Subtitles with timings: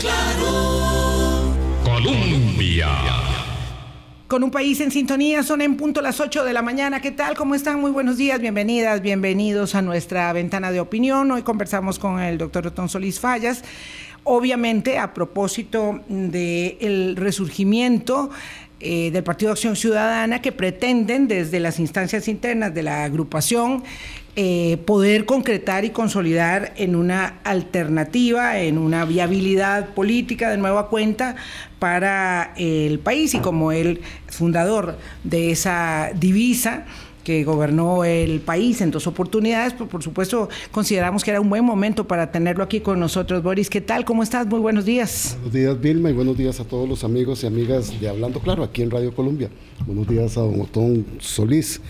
[0.00, 1.54] claro.
[1.84, 2.88] Colombia.
[4.26, 7.00] Con un país en sintonía, son en punto las 8 de la mañana.
[7.00, 7.34] ¿Qué tal?
[7.34, 7.80] ¿Cómo están?
[7.80, 11.30] Muy buenos días, bienvenidas, bienvenidos a nuestra ventana de opinión.
[11.30, 13.64] Hoy conversamos con el doctor Otón Solís Fallas,
[14.24, 18.30] obviamente a propósito del resurgimiento
[18.80, 23.82] eh, del Partido Acción Ciudadana que pretenden desde las instancias internas de la agrupación
[24.40, 31.34] eh, poder concretar y consolidar en una alternativa, en una viabilidad política de nueva cuenta
[31.80, 36.86] para el país y como el fundador de esa divisa
[37.24, 41.64] que gobernó el país en dos oportunidades, pues por supuesto consideramos que era un buen
[41.64, 43.42] momento para tenerlo aquí con nosotros.
[43.42, 44.04] Boris, ¿qué tal?
[44.04, 44.46] ¿Cómo estás?
[44.46, 45.32] Muy buenos días.
[45.38, 48.62] Buenos días, Vilma, y buenos días a todos los amigos y amigas de Hablando Claro,
[48.62, 49.50] aquí en Radio Colombia.
[49.84, 51.80] Buenos días a don Otón Solís.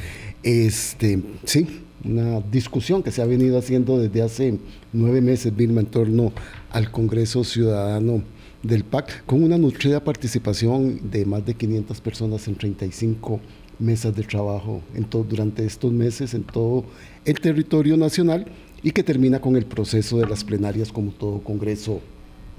[0.42, 4.58] Este, sí, una discusión que se ha venido haciendo desde hace
[4.92, 6.32] nueve meses, Vilma, en torno
[6.70, 8.22] al Congreso Ciudadano
[8.62, 13.40] del PAC, con una nutrida participación de más de 500 personas en 35
[13.78, 16.84] mesas de trabajo en todo, durante estos meses en todo
[17.24, 18.46] el territorio nacional
[18.82, 22.00] y que termina con el proceso de las plenarias como todo Congreso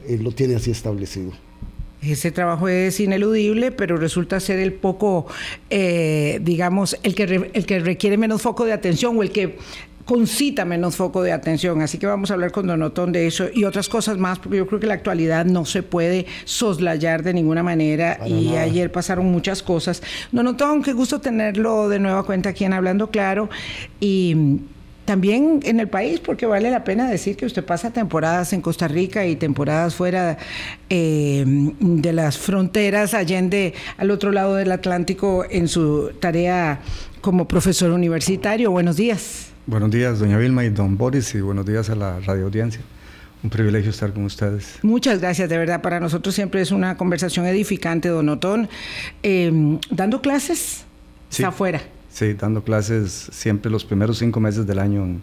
[0.07, 1.31] eh, lo tiene así establecido.
[2.01, 5.27] Ese trabajo es ineludible, pero resulta ser el poco,
[5.69, 9.57] eh, digamos, el que, el que requiere menos foco de atención o el que
[10.09, 11.81] concita menos foco de atención.
[11.81, 14.65] Así que vamos a hablar con Donotón de eso y otras cosas más, porque yo
[14.65, 18.17] creo que la actualidad no se puede soslayar de ninguna manera.
[18.25, 20.01] y ayer pasaron muchas cosas.
[20.31, 23.49] Donotón, qué gusto tenerlo de nueva cuenta aquí en Hablando Claro.
[23.99, 24.61] Y
[25.09, 28.87] también en el país, porque vale la pena decir que usted pasa temporadas en Costa
[28.87, 30.37] Rica y temporadas fuera
[30.87, 36.81] eh, de las fronteras, allende al otro lado del Atlántico en su tarea
[37.21, 38.69] como profesor universitario.
[38.69, 39.47] Buenos días.
[39.65, 42.81] Buenos días, doña Vilma y don Boris, y buenos días a la radio audiencia.
[43.41, 44.77] Un privilegio estar con ustedes.
[44.83, 45.81] Muchas gracias, de verdad.
[45.81, 48.69] Para nosotros siempre es una conversación edificante, don Otón.
[49.23, 50.85] Em, ¿Dando clases?
[51.29, 51.81] Sí, afuera.
[52.19, 55.21] Sí, dando clases siempre los primeros cinco meses del año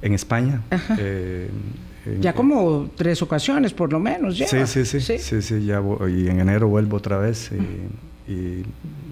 [0.00, 0.60] en, España.
[0.96, 1.50] Eh,
[2.20, 4.36] ya como tres ocasiones, por lo menos.
[4.36, 7.50] Sí, sí, sí, sí, sí, ya y en enero vuelvo otra vez
[8.28, 8.62] y,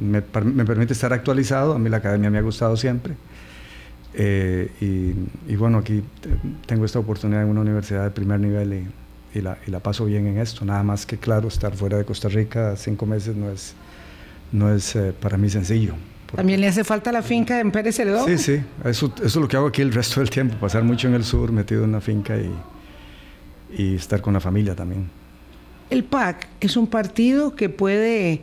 [0.01, 1.75] me, me permite estar actualizado.
[1.75, 3.15] A mí la academia me ha gustado siempre.
[4.15, 4.71] Eh,
[5.49, 6.05] y, bueno, aquí
[6.67, 8.87] tengo esta oportunidad en una universidad de primer nivel
[9.35, 10.65] y, la, y, la, paso bien en esto.
[10.65, 13.75] Nada más que claro, estar fuera de Costa Rica cinco meses no es,
[14.53, 15.95] no es eh, para mí sencillo.
[16.35, 18.27] ¿También le hace falta la finca en Pérez Celedón?
[18.27, 21.09] Sí, sí, eso, eso es lo que hago aquí el resto del tiempo, pasar mucho
[21.09, 22.53] en el sur, metido en una finca y,
[23.77, 25.09] y estar con la familia también.
[25.91, 28.43] El PAC es un partido que puede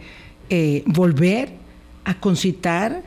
[0.49, 1.49] eh, volver
[2.03, 3.03] a concitar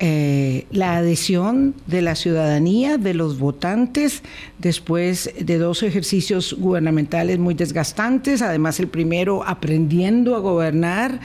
[0.00, 4.22] eh, la adhesión de la ciudadanía, de los votantes,
[4.58, 11.20] después de dos ejercicios gubernamentales muy desgastantes, además el primero aprendiendo a gobernar,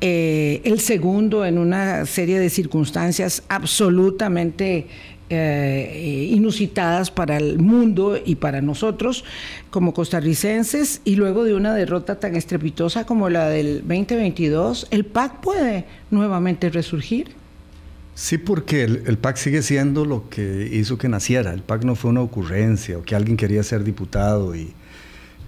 [0.00, 4.86] eh, el segundo en una serie de circunstancias absolutamente
[5.30, 9.24] eh, inusitadas para el mundo y para nosotros
[9.70, 15.40] como costarricenses y luego de una derrota tan estrepitosa como la del 2022, ¿el PAC
[15.40, 17.34] puede nuevamente resurgir?
[18.14, 21.52] Sí, porque el, PAC sigue siendo lo que hizo que naciera.
[21.52, 24.72] El PAC no fue una ocurrencia o que alguien quería ser diputado y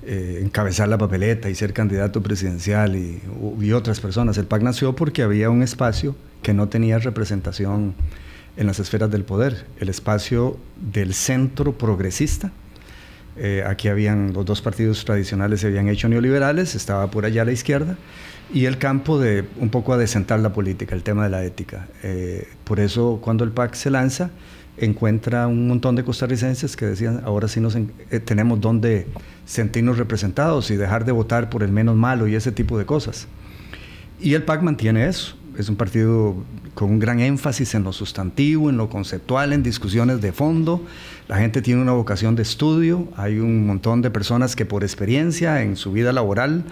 [0.02, 4.38] eh, encabezar la papeleta y ser candidato presidencial y, otras personas.
[4.38, 7.94] El PAC nació porque había un espacio que no tenía representación
[8.56, 12.50] en las esferas del poder, el espacio del centro progresista.
[13.36, 17.44] Eh, aquí habían los dos partidos tradicionales se habían hecho neoliberales, estaba por allá a
[17.44, 17.96] la izquierda
[18.52, 21.88] y el campo de un poco adecentar la política, el tema de la ética.
[22.02, 24.30] Eh, por eso cuando el PAC se lanza,
[24.78, 27.76] encuentra un montón de costarricenses que decían, ahora sí nos
[28.24, 29.06] tenemos donde
[29.50, 33.26] sentirnos representados y dejar de votar por el menos malo y ese tipo de cosas.
[34.20, 35.34] Y el PAC mantiene eso.
[35.58, 36.36] Es un partido
[36.74, 40.86] con un gran énfasis en lo sustantivo, en lo conceptual, en discusiones de fondo.
[41.26, 43.08] La gente tiene una vocación de estudio.
[43.16, 46.62] Hay un montón de personas que por experiencia en su vida laboral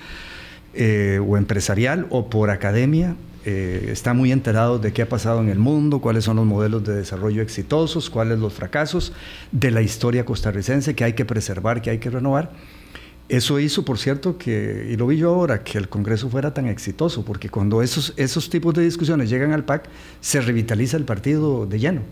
[0.74, 5.48] eh, o empresarial o por academia eh, está muy enterado de qué ha pasado en
[5.48, 9.12] el mundo, cuáles son los modelos de desarrollo exitosos, cuáles los fracasos
[9.52, 12.52] de la historia costarricense que hay que preservar, que hay que renovar.
[13.28, 16.66] Eso hizo, por cierto, que, y lo vi yo ahora, que el Congreso fuera tan
[16.66, 19.88] exitoso, porque cuando esos, esos tipos de discusiones llegan al PAC,
[20.20, 22.02] se revitaliza el partido de lleno.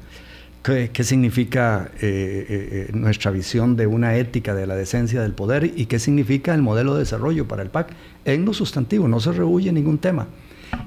[0.63, 5.87] ¿Qué, significa eh, eh, nuestra visión de una ética de la decencia del poder y
[5.87, 7.93] qué significa el modelo de desarrollo para el PAC?
[8.25, 10.27] En lo sustantivo, no se rehuye ningún tema.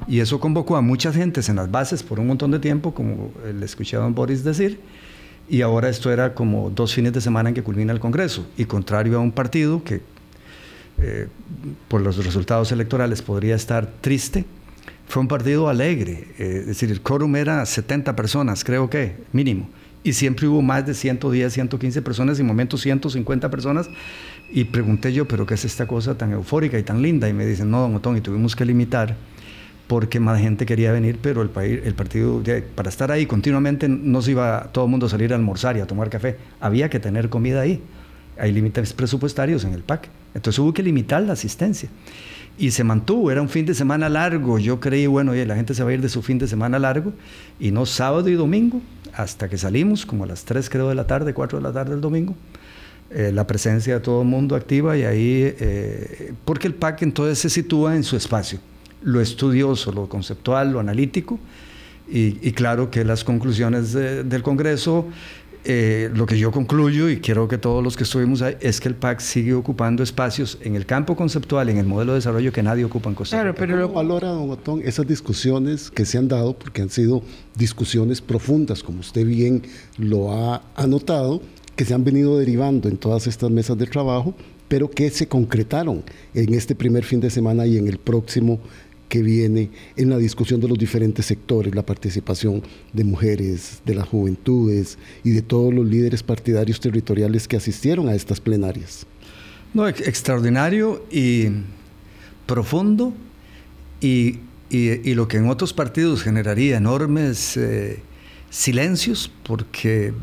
[0.08, 3.32] Y eso convocó a muchas gentes en las bases por un montón de tiempo, como
[3.54, 4.80] le escuché a don Boris decir,
[5.50, 8.66] y ahora esto era como dos fines de semana en que culmina el Congreso, y
[8.66, 10.02] contrario a un partido que
[11.02, 11.28] eh,
[11.88, 14.46] por los resultados electorales podría estar triste,
[15.08, 16.28] fue un partido alegre.
[16.38, 19.70] Eh, es decir, el quórum era 70 personas, creo que, mínimo.
[20.04, 23.90] Y siempre hubo más de 110, 115 personas, y en momentos 150 personas.
[24.52, 27.28] Y pregunté yo, ¿pero qué es esta cosa tan eufórica y tan linda?
[27.28, 29.16] Y me dicen, no, don Otón, y tuvimos que limitar
[29.90, 32.42] porque más gente quería venir, pero el, país, el partido,
[32.76, 35.80] para estar ahí continuamente, no se iba todo el mundo a salir a almorzar y
[35.82, 36.38] a tomar café.
[36.62, 37.82] Había que tener comida ahí.
[38.38, 40.08] Hay límites presupuestarios en el PAC.
[40.36, 41.90] Entonces hubo que limitar la asistencia
[42.60, 45.74] y se mantuvo, era un fin de semana largo, yo creí, bueno, oye, la gente
[45.74, 47.14] se va a ir de su fin de semana largo,
[47.58, 48.82] y no sábado y domingo,
[49.14, 51.92] hasta que salimos, como a las 3 creo de la tarde, 4 de la tarde
[51.92, 52.36] del domingo,
[53.12, 57.40] eh, la presencia de todo el mundo activa y ahí, eh, porque el PAC entonces
[57.40, 58.60] se sitúa en su espacio,
[59.01, 61.40] lo estudioso, lo conceptual, lo analítico,
[62.12, 65.06] y, claro que las conclusiones del Congreso
[65.66, 68.88] eh, lo que yo concluyo, y quiero que todos los que estuvimos ahí, es que
[68.88, 72.63] el PAC sigue ocupando espacios en el campo conceptual, en el modelo de desarrollo que
[72.63, 73.54] nadie ocupa en Costa Rica.
[73.54, 77.22] Claro, pero ¿Cómo valora, don Otón, esas discusiones que se han dado, porque han sido
[77.56, 79.63] discusiones profundas, como usted bien
[79.98, 81.42] lo ha anotado,
[81.75, 84.34] que se han venido derivando en todas estas mesas de trabajo,
[84.69, 86.04] pero que se concretaron
[86.34, 88.62] en este primer fin de semana y en el próximo
[89.10, 92.64] que viene en la discusión de los diferentes sectores, la participación
[92.94, 98.16] de mujeres, de las juventudes y de todos los líderes partidarios territoriales que asistieron a
[98.16, 99.06] estas plenarias.
[99.74, 101.48] No, extraordinario y
[102.46, 103.14] profundo
[104.00, 104.40] y,
[104.72, 108.00] lo que en otros partidos generaría enormes eh,
[108.52, 110.14] silencios porque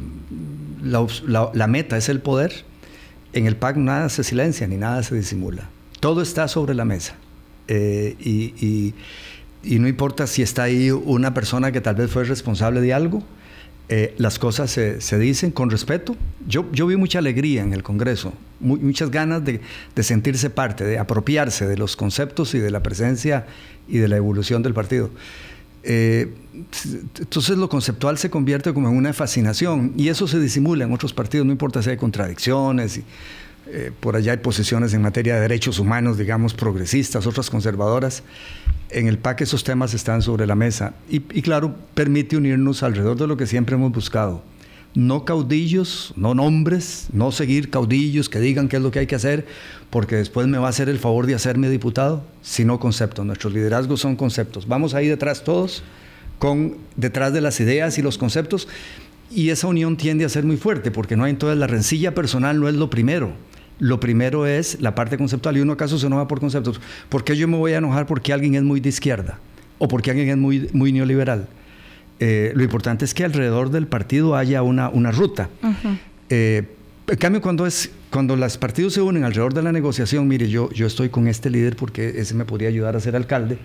[0.82, 2.65] la meta es el poder.
[3.32, 5.69] En el PAC nada se silencia ni nada se disimula.
[6.00, 7.17] Todo está sobre la mesa.
[7.69, 8.95] Eh, y,
[9.79, 13.25] no importa si está ahí una persona que tal vez fue responsable de algo,
[13.89, 16.17] eh, las cosas se, dicen con respeto.
[16.47, 19.61] Yo, yo vi mucha alegría en el Congreso, muchas ganas de,
[20.03, 23.47] sentirse parte, de apropiarse de los conceptos y de la presencia
[23.89, 25.11] y de la evolución del partido.
[25.83, 26.33] Eh,
[27.19, 31.13] entonces lo conceptual se convierte como en una fascinación y eso se disimula en otros
[31.13, 32.99] partidos, no importa si hay contradicciones.
[32.99, 33.05] Y,
[33.69, 38.23] eh, por allá hay posiciones en materia de derechos humanos, digamos, progresistas, otras conservadoras.
[38.91, 43.27] En el PAC esos temas están sobre la mesa y, claro, permite unirnos alrededor de
[43.27, 44.43] lo que siempre hemos buscado.
[44.95, 49.17] No caudillos, no nombres, no seguir caudillos que digan qué es lo que hay que
[49.17, 49.47] hacer,
[49.91, 53.27] porque después me va a hacer el favor de hacerme diputado, sino conceptos.
[53.27, 54.69] Nuestros liderazgos son conceptos.
[54.69, 55.83] Vamos ahí detrás todos,
[56.39, 58.69] con, detrás de las ideas y los conceptos,
[59.31, 62.61] y esa unión tiende a ser muy fuerte, porque no hay entonces la rencilla personal,
[62.61, 63.33] no es lo primero
[63.78, 66.81] lo primero es la parte conceptual y uno acaso se enoja por conceptos.
[67.08, 69.38] ¿Por qué yo me voy a enojar porque alguien es muy de izquierda
[69.78, 71.49] o porque alguien es muy, muy neoliberal?
[72.19, 75.50] Eh, lo importante es que alrededor del partido haya una, una ruta.
[76.31, 76.64] Eh,
[77.08, 80.70] en cambio, cuando, es, cuando los partidos se unen alrededor de la negociación, mire, yo,
[80.72, 83.58] yo estoy con este líder porque ese me podría ayudar a ser alcalde.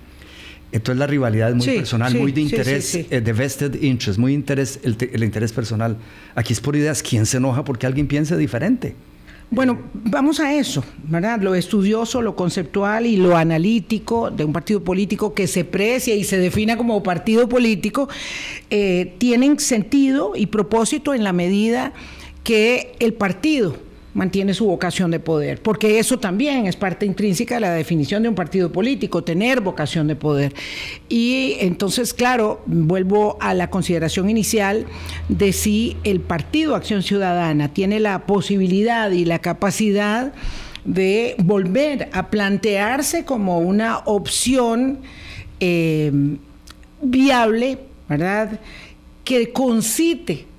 [0.74, 4.80] Entonces la rivalidad es muy personal, muy de interés, eh, de vested interest, muy interés,
[4.84, 5.98] el, el interés personal.
[6.34, 7.04] Aquí es por ideas.
[7.04, 8.96] ¿Quién se enoja porque alguien piense diferente?
[9.54, 11.42] Bueno, vamos a eso, ¿verdad?
[11.42, 16.24] Lo estudioso, lo conceptual y lo analítico de un partido político que se precia y
[16.24, 18.08] se defina como partido político,
[18.70, 21.92] eh, tienen sentido y propósito en la medida
[22.46, 23.76] que el partido
[24.14, 28.30] mantiene su vocación de poder, porque eso también es parte intrínseca de la definición de
[28.30, 30.54] un partido político, tener vocación de poder.
[31.08, 34.86] Y entonces, claro, vuelvo a la consideración inicial
[35.30, 40.34] de si el Partido Acción Ciudadana tiene la posibilidad y la capacidad
[40.84, 45.00] de volver a plantearse como una opción
[45.60, 46.12] eh,
[47.02, 47.78] viable,
[48.10, 48.60] ¿verdad?
[49.24, 50.51] Que concite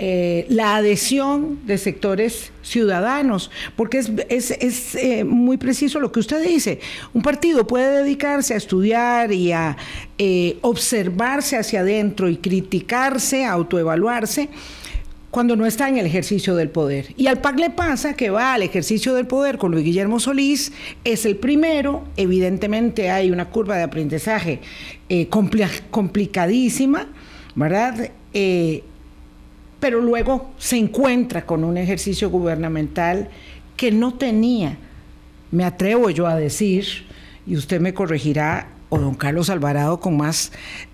[0.00, 6.78] eh, la adhesión de sectores ciudadanos, porque es, eh, muy preciso lo que usted dice.
[7.12, 9.76] Un partido puede dedicarse a estudiar y a
[10.16, 14.48] eh, observarse hacia adentro y criticarse, autoevaluarse
[15.32, 17.12] cuando no está en el ejercicio del poder.
[17.16, 20.70] Y al PAC le pasa que va al ejercicio del poder con Luis Guillermo Solís,
[21.02, 24.60] es el primero, evidentemente hay una curva de aprendizaje
[25.90, 27.08] complicadísima,
[27.56, 28.12] ¿verdad?
[29.80, 33.28] Pero luego se encuentra con un ejercicio gubernamental
[33.76, 34.76] que no tenía,
[35.50, 36.84] me atrevo yo a decir,
[37.46, 40.52] y usted me corregirá, o don Carlos Alvarado con más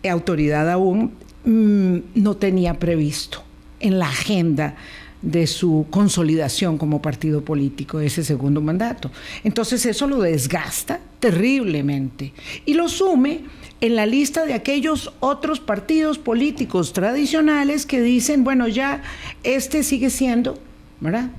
[0.09, 1.15] autoridad aún,
[1.45, 3.43] mm, no tenía previsto
[3.81, 4.77] en la agenda
[5.25, 9.11] de su consolidación como partido político ese segundo mandato.
[9.43, 12.33] Entonces eso lo desgasta terriblemente
[12.67, 13.41] y lo sume
[13.81, 19.03] en la lista de aquellos otros partidos políticos tradicionales que dicen, bueno, ya
[19.43, 20.59] este sigue siendo,
[21.01, 21.31] ¿verdad?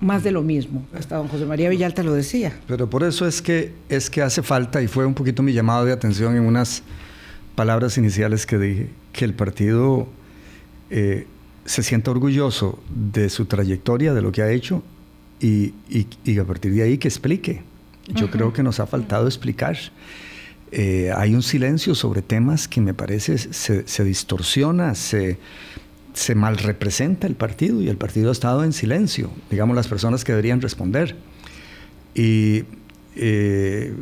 [0.00, 0.86] más de lo mismo.
[0.94, 2.58] Hasta don José María Villalta lo decía.
[2.66, 5.84] Pero por eso es que, es que hace falta, y fue un poquito mi llamado
[5.84, 6.82] de atención en unas
[7.54, 10.08] palabras iniciales que dije, que el partido
[10.88, 11.26] eh,
[11.70, 14.82] se sienta orgulloso de su trayectoria, de lo que ha hecho,
[15.40, 15.72] y,
[16.36, 17.62] a partir de ahí que explique.
[18.12, 19.78] Yo creo que nos ha faltado explicar.
[20.72, 25.38] Eh, hay un silencio sobre temas que me parece se, se distorsiona, se,
[26.12, 30.24] se mal representa el partido y el partido ha estado en silencio, digamos las personas
[30.24, 31.14] que deberían responder.
[32.16, 32.64] Y
[33.14, 33.94] eh,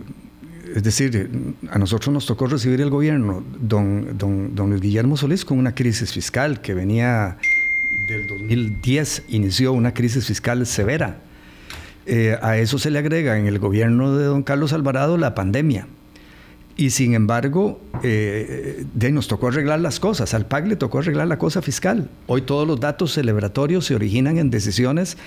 [0.75, 1.31] es decir,
[1.71, 5.75] a nosotros nos tocó recibir el gobierno, don, don, don Luis Guillermo Solís, con una
[5.75, 7.39] crisis fiscal que venía
[8.09, 11.19] del 2010, inició una crisis fiscal severa.
[12.07, 15.87] Eh, a eso se le agrega en el gobierno de don Carlos Alvarado la pandemia
[16.79, 20.33] y sin embargo, eh, de, nos tocó arreglar las cosas.
[20.33, 22.09] Al PAC le tocó arreglar la cosa fiscal.
[22.29, 25.19] Hoy todos los datos celebratorios se originan en decisiones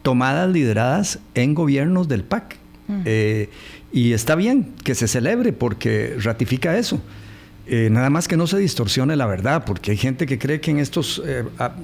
[0.00, 2.56] tomadas, lideradas en gobiernos del PAC.
[2.88, 3.02] Mm.
[3.04, 3.50] Eh,
[3.92, 7.02] y está bien que se celebre porque ratifica eso.
[7.66, 10.70] Eh, nada más que no se distorsione la verdad, porque hay gente que cree que
[10.70, 11.22] en estos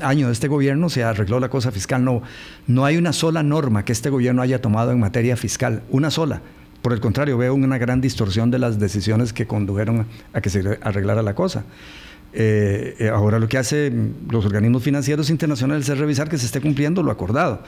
[0.01, 2.05] años de este gobierno se arregló la cosa fiscal.
[2.05, 2.23] No,
[2.67, 6.43] no hay una sola norma que este gobierno haya tomado en materia fiscal, una sola.
[6.83, 10.79] Por el contrario, veo una gran distorsión de las decisiones que condujeron a que se
[10.83, 11.65] arreglara la cosa.
[12.33, 16.61] Eh, eh, ahora lo que hacen los organismos financieros internacionales es revisar que se esté
[16.61, 17.63] cumpliendo lo acordado.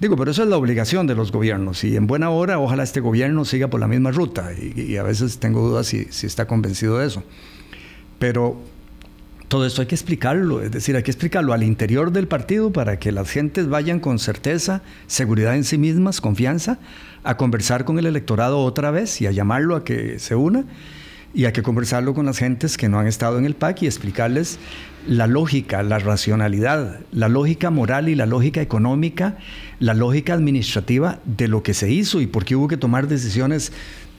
[0.00, 3.00] Digo, pero eso es la obligación de los gobiernos y en buena hora ojalá este
[3.00, 7.06] gobierno siga por la misma ruta y, a veces tengo dudas si, está convencido de
[7.06, 7.22] eso.
[8.18, 8.56] Pero
[9.48, 12.98] todo esto hay que explicarlo, es decir, hay que explicarlo al interior del partido para
[12.98, 16.78] que las gentes vayan con certeza, seguridad en sí mismas, confianza,
[17.22, 20.64] a conversar con el electorado otra vez y a llamarlo a que se una
[21.32, 23.86] y a que conversarlo con las gentes que no han estado en el PAC y
[23.86, 24.58] explicarles
[25.06, 29.36] la lógica, la racionalidad, la lógica moral y la lógica económica,
[29.78, 33.72] la lógica administrativa de lo que se hizo y por qué hubo que tomar decisiones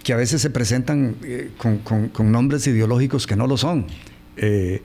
[0.07, 3.87] que a veces se presentan eh, con, nombres ideológicos que no lo son.
[4.37, 4.81] Eh,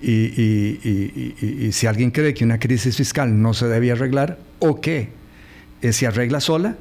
[0.00, 5.08] y, si alguien cree que una crisis fiscal no se debe arreglar o que
[5.82, 6.76] eh, se arregla sola,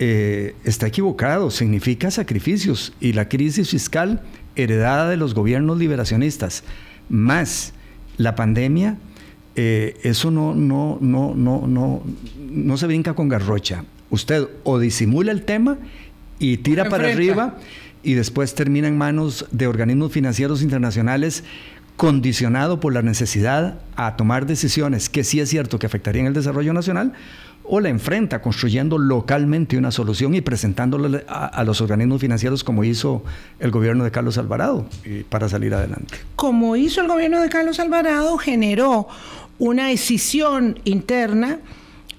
[0.00, 2.92] eh, está equivocado, significa sacrificios.
[3.00, 4.24] Y la crisis fiscal
[4.56, 6.64] heredada de los gobiernos liberacionistas,
[7.08, 7.72] más
[8.16, 8.98] la pandemia,
[9.54, 12.02] eso no, no, no, no, no,
[12.50, 13.84] no se brinca con garrocha.
[14.10, 15.78] Usted o disimula el tema
[16.42, 17.56] y tira para arriba
[18.02, 21.44] y después termina en manos de organismos financieros internacionales
[21.96, 26.72] condicionado por la necesidad a tomar decisiones que sí es cierto que afectarían el desarrollo
[26.72, 27.12] nacional,
[27.64, 33.22] o la enfrenta construyendo localmente una solución y presentándole a, los organismos financieros como hizo
[33.60, 34.88] el gobierno de Carlos Alvarado
[35.28, 36.18] para salir adelante.
[36.34, 39.06] Como hizo el gobierno de Carlos Alvarado, generó
[39.60, 41.60] una decisión interna,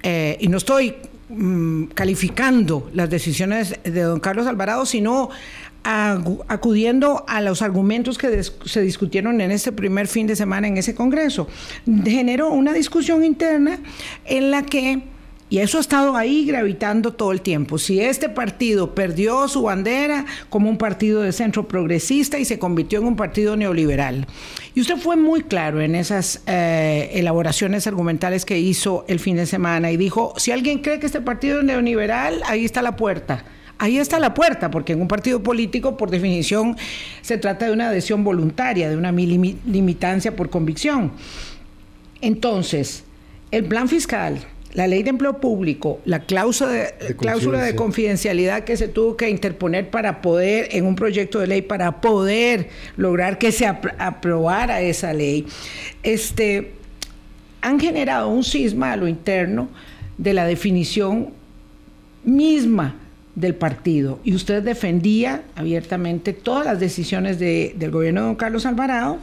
[0.01, 0.95] eh, y no estoy
[1.33, 5.29] mm, calificando las decisiones de don Carlos Alvarado, sino
[5.83, 10.95] acudiendo a los argumentos que se discutieron en este primer fin de semana en ese
[10.95, 11.47] Congreso.
[12.05, 13.79] Generó una discusión interna
[14.23, 15.03] en la que
[15.53, 17.77] y eso ha estado ahí gravitando todo el tiempo.
[17.77, 22.97] Si este partido perdió su bandera como un partido de centro progresista y se convirtió
[22.97, 24.25] en un partido neoliberal.
[24.73, 29.45] Y usted fue muy claro en esas eh, elaboraciones argumentales que hizo el fin de
[29.45, 33.45] semana y dijo, si alguien cree que este partido es neoliberal, ahí está la puerta.
[33.77, 36.77] Ahí está la puerta, porque en un partido político, por definición,
[37.21, 41.11] se trata de una adhesión voluntaria, de una limitancia por convicción.
[42.21, 43.03] Entonces,
[43.51, 48.75] el plan fiscal, la ley de empleo público, la cláusula de, cláusula de confidencialidad que
[48.75, 53.51] se tuvo que interponer para poder, en un proyecto de ley, para poder lograr que
[53.51, 55.45] se aprobara esa ley,
[56.01, 56.73] este,
[57.61, 59.69] han generado un cisma a lo interno
[60.17, 61.29] de la definición
[62.23, 62.95] misma
[63.35, 69.19] del partido y usted defendía abiertamente todas las decisiones del gobierno de don Carlos Alvarado,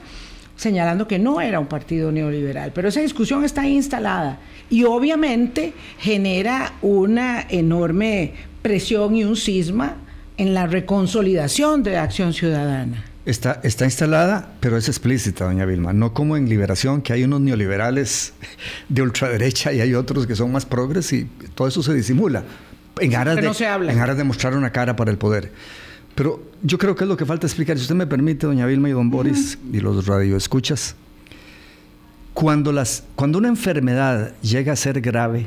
[0.57, 2.71] señalando que no era un partido neoliberal.
[2.73, 4.39] Pero esa discusión está instalada
[4.71, 9.97] y obviamente genera una enorme presión y un cisma
[10.37, 13.05] en la reconsolidación de la acción ciudadana.
[13.27, 15.93] Está, está instalada, pero es explícita, doña Vilma.
[15.93, 18.33] No como en Liberación, que hay unos neoliberales
[18.89, 22.45] de ultraderecha y hay otros que son más progres y todo eso se disimula
[23.01, 25.53] en aras, de, en aras de mostrar una cara para el poder.
[26.15, 27.77] Pero yo creo que es lo que falta explicar.
[27.77, 30.97] Si usted me permite, doña Vilma y don Boris y los radioescuchas,
[32.41, 32.71] cuando,
[33.37, 35.45] una enfermedad llega a ser grave,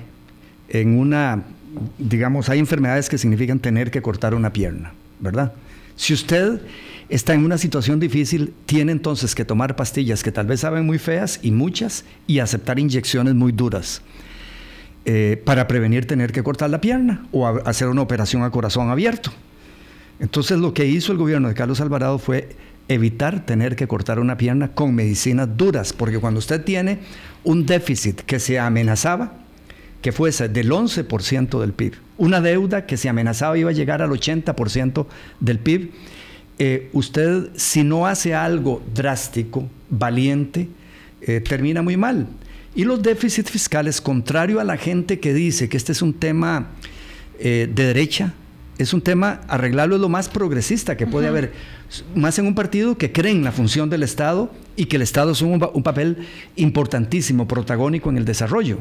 [0.69, 1.41] en una,
[1.97, 5.53] digamos, hay enfermedades que significan tener que cortar una pierna, ¿verdad?
[5.95, 6.61] Si usted
[7.09, 10.99] está en una situación difícil, tiene entonces que tomar pastillas que tal vez saben muy
[10.99, 14.03] feas y muchas y aceptar inyecciones muy duras.
[15.05, 19.31] eh, para prevenir tener que cortar la pierna o hacer una operación a corazón abierto.
[20.19, 22.55] Entonces lo que hizo el gobierno de Carlos Alvarado fue
[22.87, 26.99] evitar tener que cortar una pierna con medicinas duras, porque cuando usted tiene
[27.43, 29.33] un déficit que se amenazaba,
[30.01, 34.09] que fuese del 11% del PIB, una deuda que se amenazaba iba a llegar al
[34.09, 35.07] 80%
[35.39, 35.91] del PIB,
[36.59, 40.67] eh, usted si no hace algo drástico, valiente,
[41.21, 42.27] eh, termina muy mal.
[42.75, 46.69] Y los déficits fiscales, contrario a la gente que dice que este es un tema
[47.39, 48.33] eh, de derecha,
[48.77, 51.51] es un tema, arreglarlo es lo más progresista que puede haber,
[52.15, 55.31] más en un partido que cree en la función del Estado y que el Estado
[55.31, 58.79] es un, papel importantísimo, protagónico en el desarrollo.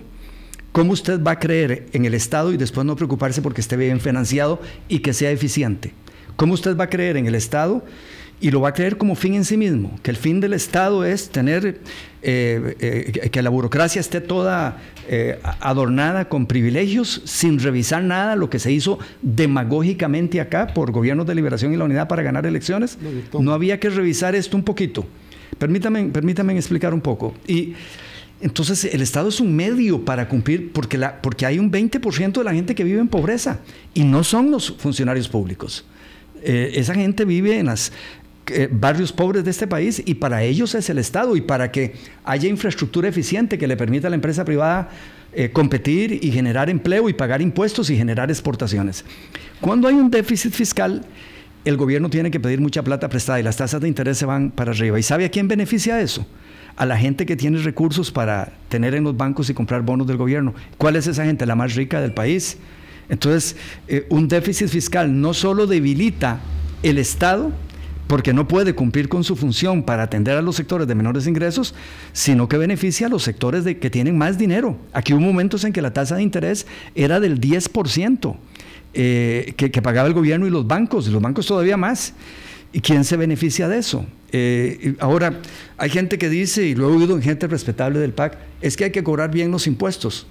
[0.73, 4.00] ¿Cómo usted va a creer en el Estado y después no preocuparse porque esté bien
[4.00, 5.92] financiado y que sea eficiente?
[6.37, 7.85] ¿Cómo usted va a creer en el Estado
[8.43, 11.05] y lo va a creer como fin en sí mismo, que el fin del Estado
[11.05, 11.79] es tener,
[12.23, 18.51] eh, eh, que la burocracia esté toda eh, adornada con privilegios sin revisar nada, lo
[18.51, 22.99] que se hizo demagógicamente acá por gobiernos de liberación y la unidad para ganar elecciones.
[23.39, 25.07] No, había que revisar esto un poquito.
[25.57, 27.35] Permítame, permítame explicar un poco.
[27.47, 27.75] Y
[28.41, 32.45] entonces el Estado es un medio para cumplir, porque, la, porque hay un 20% de
[32.45, 33.61] la gente que vive en pobreza
[33.95, 35.85] y no son los funcionarios públicos.
[36.45, 37.93] esa gente vive en las
[38.49, 41.95] eh, barrios pobres de este país y para ellos es el Estado y para que
[42.25, 44.91] haya infraestructura eficiente que le permita a la empresa privada
[45.33, 49.05] eh, competir y generar empleo y pagar impuestos y generar exportaciones.
[49.61, 51.05] Cuando hay un déficit fiscal,
[51.65, 54.51] el gobierno tiene que pedir mucha plata prestada y las tasas de interés se van
[54.51, 54.99] para arriba.
[54.99, 56.27] ¿Y sabe a quién beneficia eso?
[56.77, 60.17] A la gente que tiene recursos para tener en los bancos y comprar bonos del
[60.17, 60.55] gobierno.
[60.79, 61.47] ¿Cuál es esa gente?
[61.47, 62.59] La más rica del país.
[63.09, 63.57] Entonces,
[63.89, 66.41] eh, un déficit fiscal no solo debilita
[66.83, 67.53] el Estado,
[68.07, 71.75] porque no puede cumplir con su función para atender a los sectores de menores ingresos,
[72.13, 74.77] sino que beneficia a los sectores de, que tienen más dinero.
[74.93, 78.37] Aquí hubo momentos en que la tasa de interés era del 10%.
[78.95, 82.15] Eh, que, pagaba el gobierno y los bancos, y los bancos todavía más.
[82.75, 84.07] ¿Y quién se beneficia de eso?
[84.33, 85.41] Eh, ahora,
[85.77, 88.85] hay gente que dice, y lo he oído en gente respetable del PAC, es que
[88.85, 90.27] hay que cobrar bien los impuestos.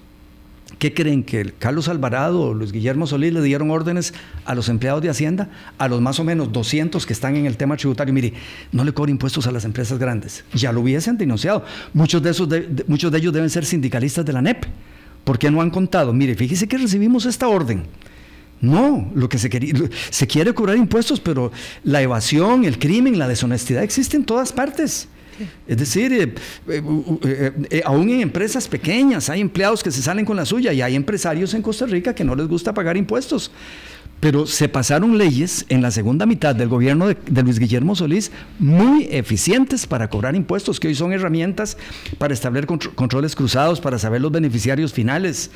[0.78, 1.22] ¿Qué creen?
[1.22, 5.48] ¿Que Carlos Alvarado o Luis Guillermo Solís le dieron órdenes a los empleados de Hacienda,
[5.78, 8.12] a los más o menos 200 que están en el tema tributario?
[8.12, 8.32] Mire,
[8.72, 10.44] no le cobren impuestos a las empresas grandes.
[10.54, 11.64] Ya lo hubiesen denunciado.
[11.94, 12.48] Muchos de, esos
[12.86, 14.64] muchos de ellos deben ser sindicalistas de la NEP.
[15.24, 16.12] ¿Por qué no han contado?
[16.12, 17.84] Mire, fíjese que recibimos esta orden.
[18.60, 19.74] No, lo que se, quería,
[20.10, 21.50] se quiere cobrar impuestos, pero
[21.84, 25.08] la evasión, el crimen, la deshonestidad existen en todas partes.
[25.66, 26.34] Es decir, eh,
[26.68, 30.82] eh, eh, aún en empresas pequeñas hay empleados que se salen con la suya y
[30.82, 33.50] hay empresarios en Costa Rica que no les gusta pagar impuestos.
[34.20, 39.08] Pero se pasaron leyes en la segunda mitad del gobierno de, Luis Guillermo Solís muy
[39.10, 41.76] eficientes para cobrar impuestos, que hoy son herramientas
[42.18, 45.50] para establecer controles cruzados, para saber los beneficiarios finales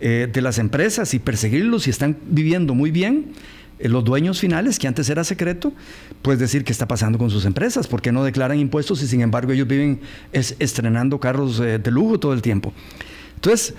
[0.00, 3.34] de las empresas y perseguirlos si están viviendo muy bien
[3.80, 5.72] los dueños finales, que antes era secreto,
[6.22, 9.20] pues decir qué está pasando con sus empresas, por qué no declaran impuestos y sin
[9.20, 10.00] embargo ellos viven
[10.32, 12.72] estrenando carros eh, de lujo todo el tiempo.
[13.36, 13.74] Entonces,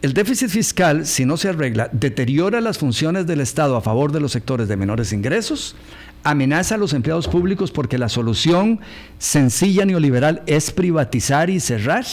[0.00, 4.20] el déficit fiscal, si no se arregla, deteriora las funciones del Estado a favor de
[4.20, 5.76] los sectores de menores ingresos,
[6.24, 8.80] amenaza a los empleados públicos porque la solución
[9.18, 12.04] sencilla neoliberal es privatizar y cerrar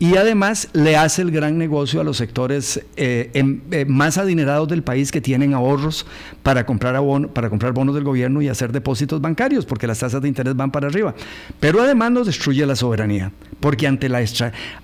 [0.00, 3.30] y además le hace el gran negocio a los sectores eh,
[3.72, 6.06] eh, más adinerados del país que tienen ahorros
[6.44, 7.00] para comprar,
[7.32, 10.70] para comprar bonos del gobierno y hacer depósitos bancarios, porque las tasas de interés van
[10.70, 11.14] para arriba.
[11.58, 14.24] Pero además nos destruye la soberanía, porque ante la,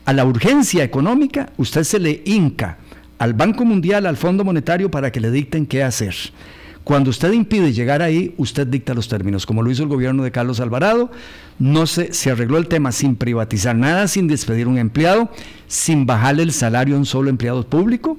[0.05, 2.79] a la urgencia económica usted se le hinca
[3.18, 6.14] al Banco Mundial, al Fondo Monetario, para que le dicten qué hacer.
[6.85, 10.31] Cuando usted impide llegar ahí, usted dicta los términos, como lo hizo el gobierno de
[10.31, 11.11] Carlos Alvarado.
[11.59, 15.31] No se, se arregló el tema sin privatizar nada, sin despedir un empleado,
[15.66, 18.18] sin bajarle el salario a un solo empleado público.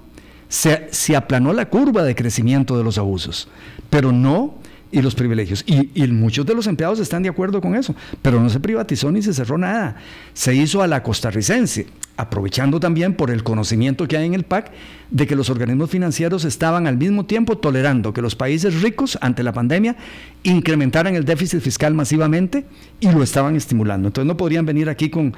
[0.50, 3.48] Se, se aplanó la curva de crecimiento de los abusos,
[3.92, 4.56] pero no
[4.92, 5.64] y los privilegios.
[5.68, 9.12] Y, y, muchos de los empleados están de acuerdo con eso, pero no se privatizó
[9.12, 9.98] ni se cerró nada.
[10.34, 11.86] Se hizo a la costarricense
[12.18, 14.72] aprovechando también por el conocimiento que hay en el PAC
[15.12, 19.44] de que los organismos financieros estaban al mismo tiempo tolerando que los países ricos ante
[19.44, 19.96] la pandemia
[20.44, 22.66] incrementaran el déficit fiscal masivamente
[23.00, 24.08] y lo estaban estimulando.
[24.08, 25.34] Entonces no podrían venir aquí con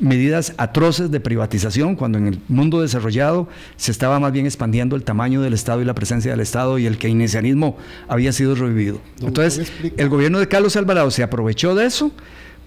[0.00, 5.04] medidas atroces de privatización cuando en el mundo desarrollado se estaba más bien expandiendo el
[5.04, 7.76] tamaño del Estado y la presencia del Estado y el keynesianismo
[8.08, 9.00] había sido revivido.
[9.20, 12.10] Entonces el gobierno de Carlos Alvarado se aprovechó de eso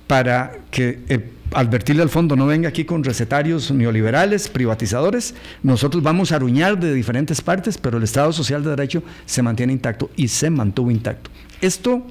[0.08, 6.32] para que eh, advertirle al fondo, no venga aquí con recetarios neoliberales, privatizadores, nosotros vamos
[6.32, 10.28] a aruñar de diferentes partes, pero el Estado Social de Derecho se mantiene intacto y
[10.28, 11.30] se mantuvo intacto.
[11.62, 12.06] Esto,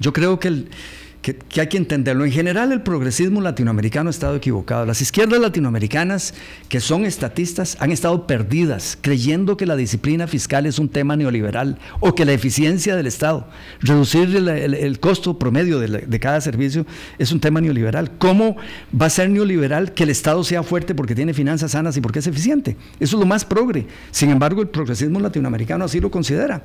[0.00, 0.64] yo creo que
[1.24, 2.26] que, hay que entenderlo.
[2.26, 4.84] En general, el progresismo latinoamericano ha estado equivocado.
[4.84, 6.34] Las izquierdas latinoamericanas,
[6.68, 11.78] que son estatistas, han estado perdidas, creyendo que la disciplina fiscal es un tema neoliberal
[12.00, 13.48] o que la eficiencia del Estado,
[13.80, 16.84] reducir el, costo promedio de, de, cada servicio,
[17.18, 18.18] es un tema neoliberal.
[18.18, 18.56] ¿Cómo
[19.00, 22.18] va a ser neoliberal que el Estado sea fuerte porque tiene finanzas sanas y porque
[22.18, 22.76] es eficiente?
[23.00, 23.86] Eso es lo más progre.
[24.10, 26.64] Sin embargo, el progresismo latinoamericano así lo considera.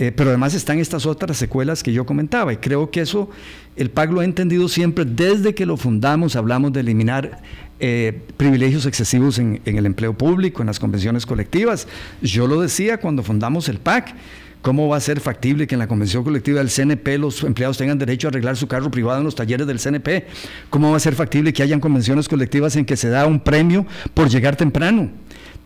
[0.00, 3.28] Eh, pero además están estas otras secuelas que yo comentaba y creo que eso
[3.74, 7.42] el PAC lo ha entendido siempre desde que lo fundamos, hablamos de eliminar
[7.80, 11.88] eh, privilegios excesivos en, el empleo público, en las convenciones colectivas.
[12.22, 14.14] Yo lo decía cuando fundamos el PAC.
[14.62, 17.98] ¿Cómo va a ser factible que en la convención colectiva del CNP los empleados tengan
[17.98, 20.26] derecho a arreglar su carro privado en los talleres del CNP?
[20.70, 23.84] ¿Cómo va a ser factible que hayan convenciones colectivas en que se da un premio
[24.14, 25.10] por llegar temprano?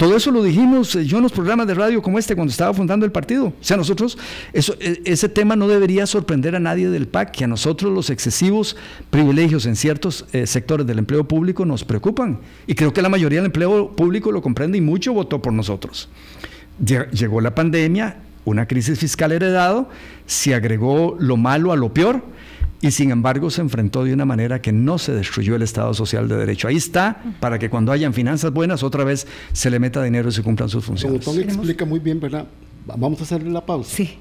[0.03, 2.75] Todo eso lo dijimos eh, yo en los programas de radio como este cuando estaba
[2.75, 3.47] fundando el partido.
[3.47, 4.19] O sea, nosotros,
[4.53, 8.77] e, ese tema no debería sorprender a nadie del PAC, que a nosotros los excesivos
[9.11, 12.41] privilegios en ciertos eh, sectores del empleo público nos preocupan.
[12.67, 16.09] Y creo que la mayoría del empleo público lo comprende y mucho votó por nosotros.
[16.85, 19.89] Llegó la pandemia, una crisis fiscal heredado,
[20.27, 22.25] se agregó lo malo a lo peor
[22.83, 26.29] y sin embargo se enfrentó de una manera que no se destruyó el Estado Social
[26.29, 26.69] de Derecho.
[26.69, 30.33] Ahí está, para que cuando hayan finanzas buenas, otra vez se le meta dinero y
[30.33, 31.25] se cumplan sus funciones.
[31.25, 32.47] Como explica muy bien, ¿verdad?
[32.85, 33.89] Vamos a hacerle la pausa.
[33.89, 34.19] Sí,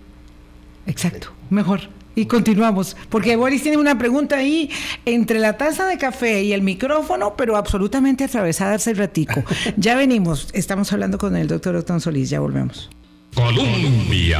[0.86, 1.82] exacto, mejor.
[2.14, 4.70] Y continuamos, porque Boris tiene una pregunta ahí
[5.06, 9.44] entre la taza de café y el micrófono, pero absolutamente atravesada hace ratico.
[9.78, 12.90] ya venimos, estamos hablando con el doctor Otón Solís, ya volvemos.
[13.34, 14.40] Colombia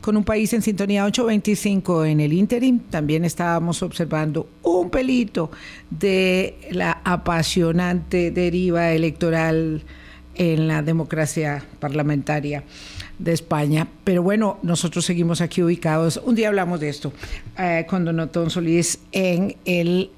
[0.00, 2.80] con un país en sintonía 825 en el interim.
[2.90, 5.50] También estábamos observando un pelito
[5.90, 9.82] de la apasionante deriva electoral
[10.34, 12.64] en la democracia parlamentaria
[13.18, 13.86] de España.
[14.04, 16.20] Pero bueno, nosotros seguimos aquí ubicados.
[16.24, 17.12] Un día hablamos de esto
[17.58, 20.10] eh, con Solís en el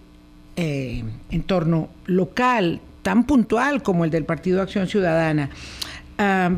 [0.57, 5.51] eh, entorno local, tan puntual como el del Partido Acción Ciudadana.
[6.19, 6.51] Ah,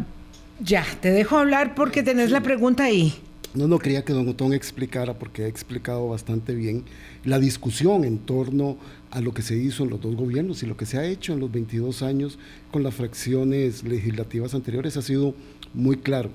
[0.64, 3.14] ya, te dejo hablar porque tenés la pregunta ahí.
[3.54, 6.84] No, no quería que don Otón explicara, porque ha explicado bastante bien
[7.24, 8.78] la discusión en torno
[9.12, 11.34] a lo que se hizo en los dos gobiernos y lo que se ha hecho
[11.34, 12.38] en los 22 años
[12.72, 15.34] con las fracciones legislativas anteriores ha sido
[15.72, 16.30] muy claro.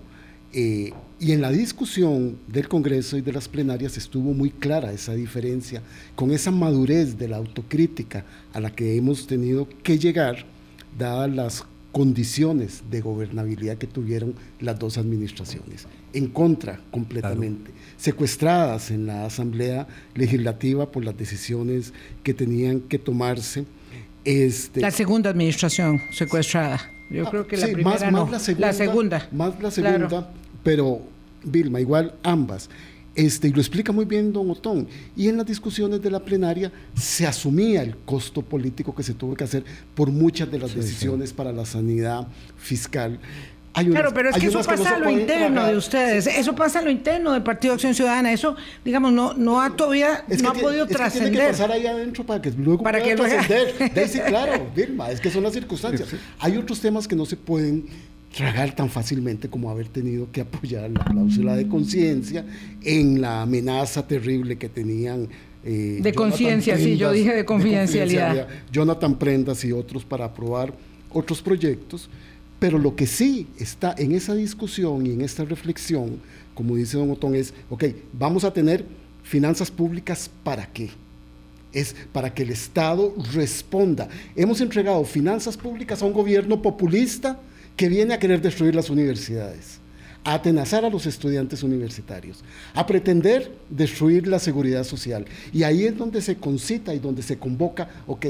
[0.53, 5.13] Eh, y en la discusión del Congreso y de las plenarias estuvo muy clara esa
[5.13, 5.81] diferencia,
[6.15, 10.45] con esa madurez de la autocrítica a la que hemos tenido que llegar,
[10.97, 19.07] dadas las condiciones de gobernabilidad que tuvieron las dos administraciones, en contra completamente, secuestradas en
[19.07, 23.65] la Asamblea Legislativa por las decisiones que tenían que tomarse.
[24.23, 26.79] Este, la segunda administración secuestrada.
[27.09, 29.29] Yo ah, creo que la primera más, la segunda, la segunda.
[29.31, 30.31] Más la segunda,
[30.63, 31.01] pero
[31.43, 32.69] Vilma, igual ambas.
[33.19, 34.87] Este, y lo explica muy bien don Otón.
[35.13, 39.35] Y en las discusiones de la plenaria se asumía el costo político que se tuvo
[39.35, 43.19] que hacer por muchas de las decisiones para la sanidad fiscal.
[43.73, 46.89] claro, pero es que eso pasa a lo interno de ustedes, eso pasa a lo
[46.89, 48.55] interno del Partido Acción Ciudadana, eso,
[48.85, 51.31] digamos, no, no ha todavía, no ha podido trascender.
[51.31, 54.07] Tiene que pasar ahí adentro para que luego para pueda trascender.
[54.07, 56.07] sí, claro, Vilma, es que son las circunstancias.
[56.39, 57.85] Hay otros temas que no se pueden
[58.35, 62.45] tragar tan fácilmente como haber tenido que apoyar la cláusula de conciencia
[62.83, 65.27] en la amenaza terrible que tenían.
[65.63, 68.47] Eh, de conciencia, sí, yo dije de confidencialidad.
[68.71, 70.73] Jonathan Prendas y otros para aprobar
[71.11, 72.09] otros proyectos,
[72.59, 76.19] pero lo que sí está en esa discusión y en esta reflexión,
[76.53, 78.85] como dice don Otón, es, ok, vamos a tener
[79.23, 80.89] finanzas públicas para qué?
[81.71, 84.09] es para que el Estado responda.
[84.35, 87.39] Hemos entregado finanzas públicas a un gobierno populista
[87.79, 89.79] que viene a querer destruir las universidades,
[90.25, 95.23] a atenazar a los estudiantes universitarios, a pretender destruir la seguridad social.
[95.53, 98.25] Y ahí es donde se concita y donde se convoca, ok,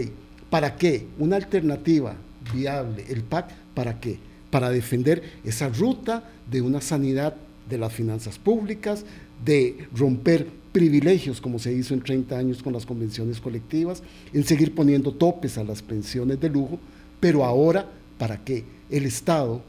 [0.52, 1.08] ¿para qué?
[1.18, 2.16] Una alternativa
[2.54, 4.20] viable, el PAC, ¿para qué?
[4.52, 7.34] Para defender esa ruta de una sanidad
[7.68, 9.04] de las finanzas públicas,
[9.44, 14.76] de romper privilegios como se hizo en 30 años con las convenciones colectivas, en seguir
[14.76, 16.80] poniendo topes a las pensiones de lujo,
[17.20, 17.88] pero ahora,
[18.20, 18.64] ¿para qué?
[18.90, 19.62] el Estado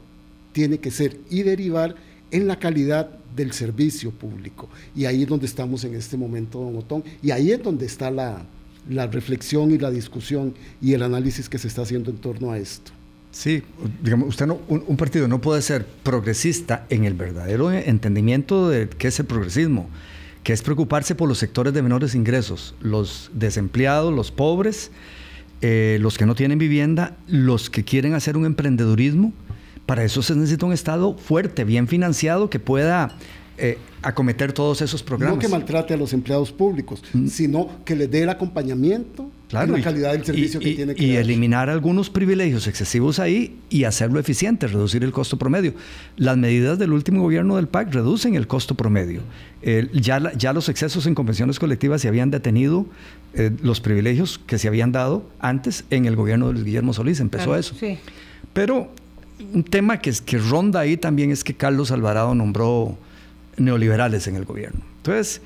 [0.51, 1.95] tiene que ser y derivar
[2.31, 4.69] en la calidad del servicio público.
[4.95, 8.11] Y ahí es donde estamos en este momento, don Otón, y ahí es donde está
[8.11, 8.45] la,
[9.11, 12.91] reflexión y la discusión y el análisis que se está haciendo en torno a esto.
[13.31, 13.63] Sí,
[14.03, 19.07] digamos, usted no, un, partido no puede ser progresista en el verdadero entendimiento de qué
[19.07, 19.87] es el progresismo,
[20.43, 24.91] que es preocuparse por los sectores de menores ingresos, los desempleados, los pobres,
[25.61, 29.31] eh, los que no tienen vivienda, los que quieren hacer un emprendedurismo.
[29.85, 33.15] Para eso se necesita un Estado fuerte, bien financiado, que pueda
[33.57, 35.35] eh, acometer todos esos programas.
[35.35, 37.27] No que maltrate a los empleados públicos, mm.
[37.27, 41.15] sino que les dé el acompañamiento claro, la calidad del servicio que tiene que Y
[41.15, 45.75] eliminar algunos privilegios excesivos ahí y hacerlo eficiente, reducir el costo promedio.
[46.17, 49.21] Las medidas del último gobierno del PAC reducen el costo promedio.
[49.93, 52.87] ya, ya los excesos en convenciones colectivas se habían detenido,
[53.33, 57.19] eh, los privilegios que se habían dado antes en el gobierno de Luis Guillermo Solís,
[57.19, 57.75] empezó eso.
[58.53, 58.91] Pero
[59.53, 62.97] un tema que, que ronda ahí también es que Carlos Alvarado nombró
[63.57, 64.81] neoliberales en el gobierno.
[64.97, 65.41] Entonces,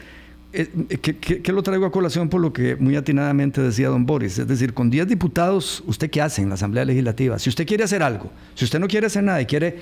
[0.57, 0.69] eh,
[1.01, 4.39] ¿qué, lo traigo a colación por lo que muy atinadamente decía don Boris?
[4.39, 7.37] Es decir, con 10 diputados, ¿usted qué hace en la Asamblea Legislativa?
[7.39, 9.77] Si usted quiere hacer algo, si usted no quiere hacer nada y quiere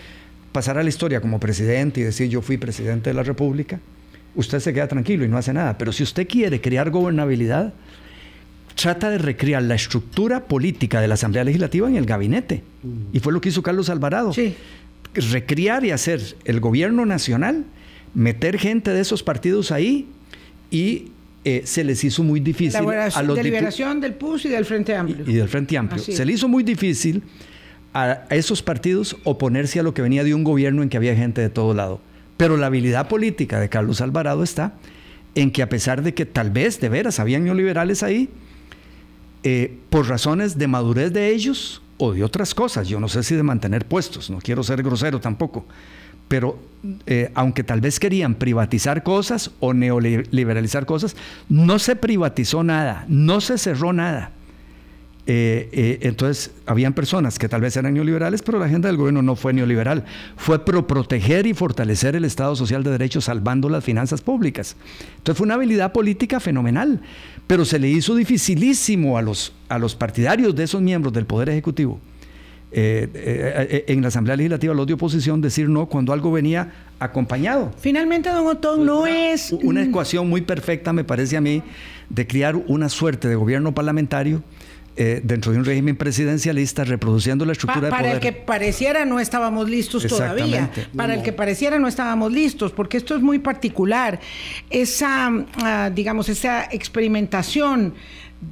[0.52, 3.80] pasar a la historia como presidente y decir yo fui presidente de la República,
[4.36, 5.78] usted se queda tranquilo y no hace nada.
[5.78, 7.74] Pero si usted quiere crear gobernabilidad,
[8.76, 12.64] trata de recrear la estructura política de la Asamblea Legislativa en el gabinete.
[13.12, 14.34] Y fue lo que hizo Carlos Alvarado.
[14.34, 14.56] Sí.
[15.14, 17.66] Recrear y hacer el gobierno nacional
[18.14, 20.08] meter gente de esos partidos ahí
[20.70, 21.12] y
[21.46, 25.26] eh, se les hizo muy difícil a los deliberación del PUS y del Frente Amplio.
[25.28, 26.02] Y, del Frente Amplio.
[26.02, 27.24] Se le hizo muy difícil
[27.94, 31.42] a, esos partidos oponerse a lo que venía de un gobierno en que había gente
[31.42, 32.00] de todo lado.
[32.38, 34.74] Pero la habilidad política de Carlos Alvarado está
[35.36, 38.30] en que a pesar de que tal vez de veras habían neoliberales ahí,
[39.44, 43.36] eh, por razones de madurez de ellos o de otras cosas, yo no sé si
[43.36, 45.66] de mantener puestos, no quiero ser grosero tampoco,
[46.28, 46.58] pero
[47.06, 51.16] eh, aunque tal vez querían privatizar cosas o neoliberalizar cosas,
[51.50, 54.32] no se privatizó nada, no se cerró nada.
[55.26, 59.22] Eh, eh, entonces, habían personas que tal vez eran neoliberales, pero la agenda del gobierno
[59.22, 60.04] no fue neoliberal,
[60.36, 64.76] fue pro proteger y fortalecer el Estado Social de Derecho salvando las finanzas públicas.
[65.18, 67.02] Entonces fue una habilidad política fenomenal,
[67.48, 71.50] pero se le hizo dificilísimo a los, a los partidarios de esos miembros del Poder
[71.50, 72.00] Ejecutivo
[72.76, 76.72] eh, eh, eh, en la Asamblea Legislativa, los de oposición, decir no cuando algo venía
[76.98, 77.72] acompañado.
[77.78, 79.52] Finalmente, don Otón, no es...
[79.52, 81.62] Una ecuación muy perfecta, me parece a mí,
[82.10, 84.42] de crear una suerte de gobierno parlamentario
[84.96, 88.04] dentro de un régimen presidencialista reproduciendo la estructura de poder.
[88.04, 90.70] Para el que pareciera no estábamos listos todavía.
[90.96, 94.20] Para el que pareciera no estábamos listos, porque esto es muy particular.
[94.70, 95.32] Esa,
[95.64, 97.94] ah, digamos, esa experimentación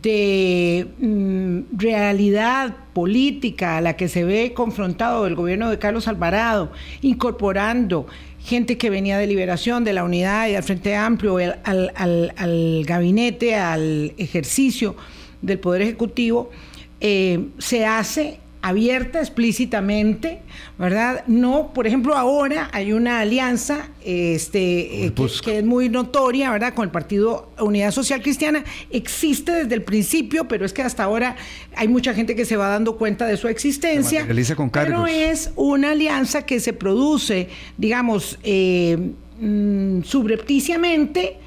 [0.01, 6.71] de mm, realidad política a la que se ve confrontado el gobierno de Carlos Alvarado,
[7.01, 8.07] incorporando
[8.43, 14.13] gente que venía de liberación, de la unidad y al Frente Amplio, al, gabinete, al
[14.17, 14.95] ejercicio
[15.41, 16.49] del Poder Ejecutivo,
[16.99, 20.41] eh, se hace abierta explícitamente,
[20.77, 21.23] ¿verdad?
[21.25, 26.73] No, por ejemplo, ahora hay una alianza este, eh, que, es muy notoria, ¿verdad?
[26.73, 28.63] Con el Partido Unidad Social Cristiana.
[28.91, 31.35] Existe desde el principio, pero es que hasta ahora
[31.75, 34.27] hay mucha gente que se va dando cuenta de su existencia.
[34.55, 41.40] Con pero es una alianza que se produce, digamos, eh, mm, subrepticiamente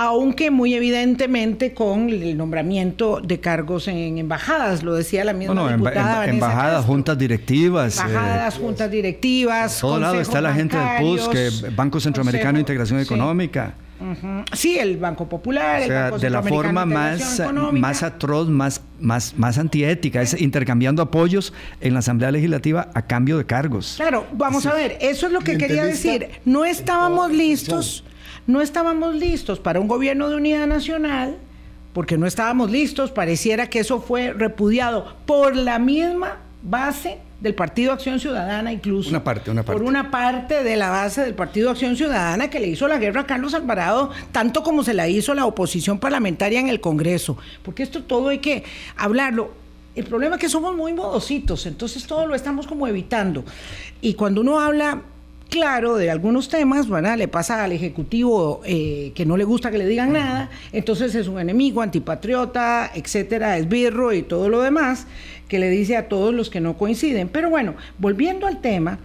[0.00, 5.68] aunque muy evidentemente con el nombramiento de cargos en embajadas, lo decía la misma no,
[5.68, 8.00] diputada embajadas, juntas directivas.
[8.00, 9.78] Embajadas, eh, juntas directivas.
[9.78, 13.74] Todo lado está la gente del PUS, que Banco Centroamericano de Integración Económica.
[14.54, 19.58] Sí, el Banco Popular, el Banco de la forma más, más atroz, más, más, más
[19.58, 23.96] antiética, es intercambiando apoyos en la Asamblea Legislativa a cambio de cargos.
[23.98, 26.30] Claro, vamos a ver, eso es lo que quería decir.
[26.46, 28.02] No estábamos listos
[28.46, 31.36] no estábamos listos para un gobierno de unidad nacional,
[31.92, 37.92] porque no estábamos listos, pareciera que eso fue repudiado por la misma base del Partido
[37.92, 39.08] Acción Ciudadana, incluso.
[39.08, 39.80] Una parte, una parte.
[39.80, 43.22] Por una parte de la base del Partido Acción Ciudadana que le hizo la guerra
[43.22, 47.38] a Carlos Alvarado, tanto como se la hizo la oposición parlamentaria en el Congreso.
[47.62, 48.64] Porque esto todo hay que
[48.96, 49.52] hablarlo.
[49.94, 53.44] El problema es que somos muy modositos, entonces todo lo estamos como evitando.
[54.00, 55.02] Y cuando uno habla
[55.50, 57.18] claro de algunos temas, ¿verdad?
[57.18, 61.28] Le pasa al Ejecutivo eh, que no le gusta que le digan nada, entonces es
[61.28, 65.06] un enemigo, antipatriota, etcétera, esbirro y todo lo demás,
[65.48, 67.28] que le dice a todos los que no coinciden.
[67.28, 68.98] Pero bueno, volviendo al tema,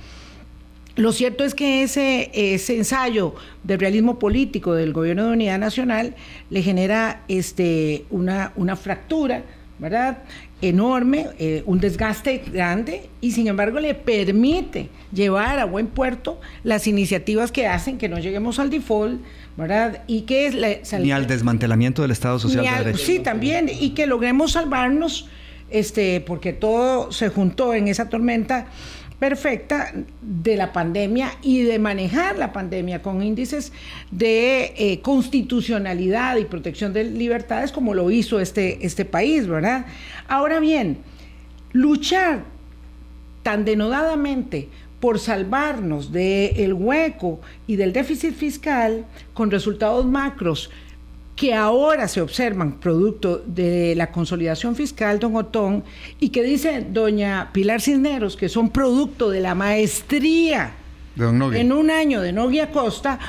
[0.95, 6.15] lo cierto es que ese, ese ensayo de realismo político del gobierno de unidad nacional
[6.49, 9.43] le genera este, una, una fractura,
[9.77, 10.19] ¿verdad?
[10.61, 16.87] Enorme, eh, un desgaste grande y sin embargo le permite llevar a buen puerto las
[16.87, 19.21] iniciativas que hacen que no lleguemos al default,
[19.57, 20.03] ¿verdad?
[20.07, 20.55] Y que es
[20.99, 23.05] ni al desmantelamiento del Estado Social de Derecho.
[23.05, 25.27] Sí, también y que logremos salvarnos
[25.69, 28.67] este porque todo se juntó en esa tormenta
[29.19, 33.71] perfecta de la pandemia y de manejar la pandemia con índices
[34.11, 39.85] de eh, constitucionalidad y protección de libertades como lo hizo este, este país, ¿verdad?
[40.27, 40.97] Ahora bien,
[41.71, 42.43] luchar
[43.43, 50.71] tan denodadamente por salvarnos del hueco y del déficit fiscal con resultados macros
[51.35, 55.83] que ahora se observan producto de la consolidación fiscal, don Otón,
[56.19, 60.73] y que dice doña Pilar Cisneros que son producto de la maestría
[61.17, 63.19] en un año de Novia Costa,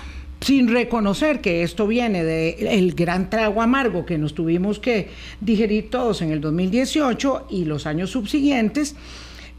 [0.41, 5.09] sin reconocer que esto viene del gran trago amargo que nos tuvimos que
[5.41, 8.95] digerir todos en el 2018 y los años subsiguientes,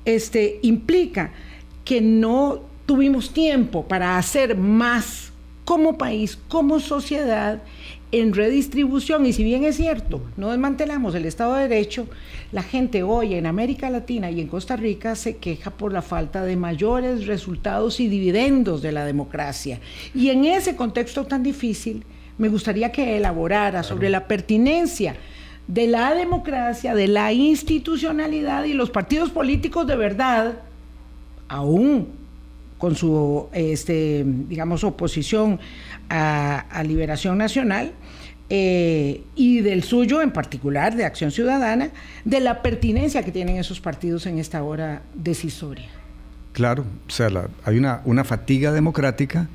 [0.06, 1.32] este, implica
[1.84, 5.32] que no tuvimos tiempo para hacer más
[5.66, 7.62] como país, como sociedad,
[8.12, 9.26] en redistribución.
[9.26, 12.08] Y si bien es cierto, no desmantelamos el Estado de Derecho,
[12.52, 16.43] la gente hoy en América Latina y en Costa Rica se queja por la falta
[16.43, 19.80] de mayores resultados y dividendos de la democracia.
[20.15, 22.04] Y en ese contexto tan difícil,
[22.38, 25.15] me gustaría que elaborara sobre la pertinencia
[25.67, 30.60] de la democracia, de la institucionalidad y los partidos políticos de verdad,
[31.50, 32.27] aún
[32.78, 35.60] con su, este, digamos, oposición
[36.10, 37.92] a, Liberación Nacional,
[38.50, 41.90] eh, y del suyo en particular, de Acción Ciudadana,
[42.24, 45.88] de la pertinencia que tienen esos partidos en esta hora decisoria.
[46.54, 47.30] Claro, o sea,
[47.66, 49.50] hay una, una, fatiga democrática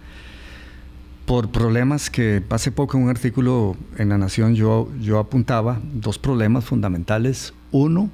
[1.24, 6.18] por problemas que hace poco en un artículo en La Nación yo, yo apuntaba, dos
[6.18, 7.54] problemas fundamentales.
[7.70, 8.10] Uno,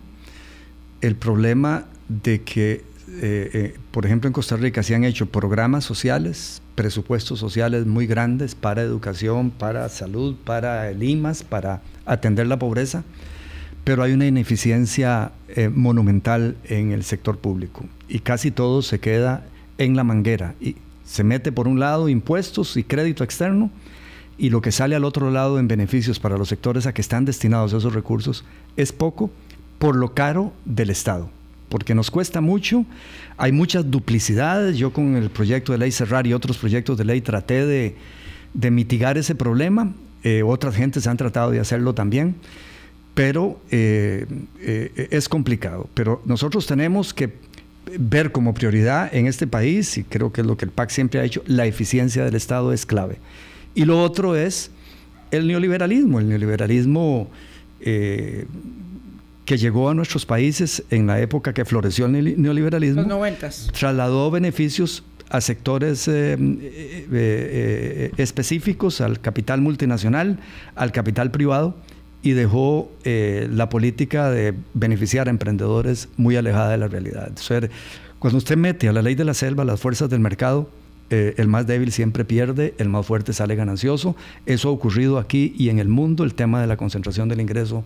[1.01, 5.85] el problema de que eh, eh, por ejemplo, en Costa Rica se han hecho programas
[5.85, 13.05] sociales, presupuestos sociales muy grandes para educación, para salud, para limas, para atender la pobreza,
[13.85, 19.47] pero hay una ineficiencia eh, monumental en el sector público y casi todo se queda
[19.79, 23.71] en la manguera y se mete por un lado impuestos y crédito externo
[24.37, 27.25] y lo que sale al otro lado en beneficios para los sectores a que están
[27.25, 28.44] destinados esos recursos
[28.77, 29.31] es poco
[29.79, 31.31] por lo caro del Estado
[31.68, 32.85] porque nos cuesta mucho,
[33.37, 37.20] hay muchas duplicidades, yo con el proyecto de ley Cerrar y otros proyectos de ley
[37.20, 37.94] traté de,
[38.70, 39.92] mitigar ese problema,
[40.24, 42.37] eh, otras gentes han tratado de hacerlo también,
[43.14, 44.26] pero eh,
[44.61, 45.88] eh, es complicado.
[45.94, 47.33] Pero nosotros tenemos que
[47.98, 51.20] ver como prioridad en este país, y creo que es lo que el PAC siempre
[51.20, 53.18] ha hecho, la eficiencia del Estado es clave.
[53.74, 54.70] Y lo otro es
[55.31, 56.20] el neoliberalismo.
[56.20, 57.31] El neoliberalismo
[59.48, 63.00] que llegó a nuestros países en la época que floreció el neoliberalismo.
[63.00, 63.08] Los
[63.72, 70.38] Trasladó beneficios a sectores eh, eh, eh, específicos, al capital multinacional,
[70.74, 71.76] al capital privado,
[72.20, 77.32] y dejó la política de beneficiar a emprendedores muy alejada de la realidad.
[78.18, 80.68] cuando usted mete a la ley de la selva las fuerzas del mercado,
[81.08, 84.14] el más débil siempre pierde, el más fuerte sale ganancioso.
[84.44, 87.82] Eso ha ocurrido aquí y en el mundo, el tema de la concentración del ingreso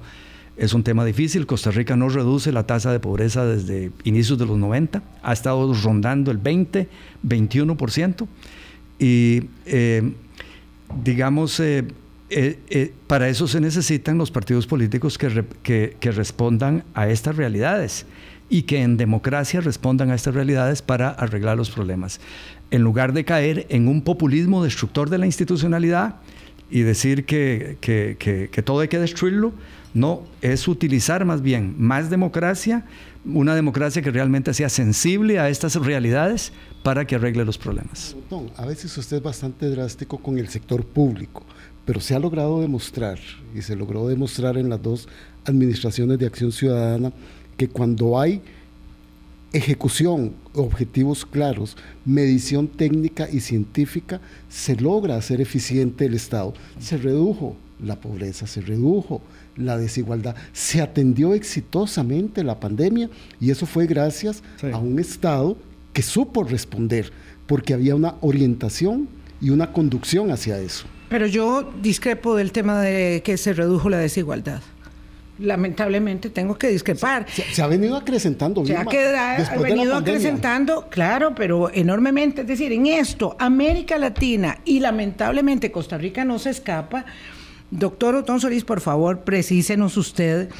[0.56, 1.46] es un tema difícil.
[1.46, 5.02] Costa Rica no reduce la tasa de pobreza desde inicios de los 90.
[5.22, 6.88] Ha estado rondando el 20,
[7.26, 8.26] 21%.
[8.98, 10.12] Y eh,
[11.02, 11.86] digamos, eh,
[12.30, 15.44] eh, para eso se necesitan los partidos políticos que,
[15.98, 18.06] que, respondan a estas realidades
[18.48, 22.20] y que en democracia respondan a estas realidades para arreglar los problemas.
[22.70, 26.16] En lugar de caer en un populismo destructor de la institucionalidad
[26.70, 29.52] y decir que, que todo hay que destruirlo,
[29.94, 32.86] no, es utilizar más bien más democracia,
[33.24, 36.52] una democracia que realmente sea sensible a estas realidades
[36.82, 38.16] para que arregle los problemas.
[38.56, 41.44] A veces usted es bastante drástico con el sector público,
[41.84, 43.18] pero se ha logrado demostrar,
[43.54, 45.08] y se logró demostrar en las dos
[45.44, 47.12] administraciones de acción ciudadana,
[47.56, 48.40] que cuando hay
[49.52, 56.54] ejecución, objetivos claros, medición técnica y científica, se logra hacer eficiente el Estado.
[56.80, 59.20] Se redujo la pobreza, se redujo
[59.56, 60.34] la desigualdad.
[60.52, 63.10] Se atendió exitosamente la pandemia
[63.40, 65.56] y eso fue gracias a un Estado
[65.92, 67.12] que supo responder,
[67.46, 69.08] porque había una orientación
[69.40, 70.86] y una conducción hacia eso.
[71.08, 74.62] Pero yo discrepo del tema de que se redujo la desigualdad.
[75.38, 77.26] Lamentablemente tengo que discrepar.
[77.28, 78.64] Se, ha venido acrecentando.
[78.64, 78.84] Se ha,
[79.58, 82.42] venido acrecentando, claro, pero enormemente.
[82.42, 87.04] Es decir, en esto, América Latina y lamentablemente Costa Rica no se escapa
[87.72, 90.50] Doctor Otón Solís, por favor, precísenos usted.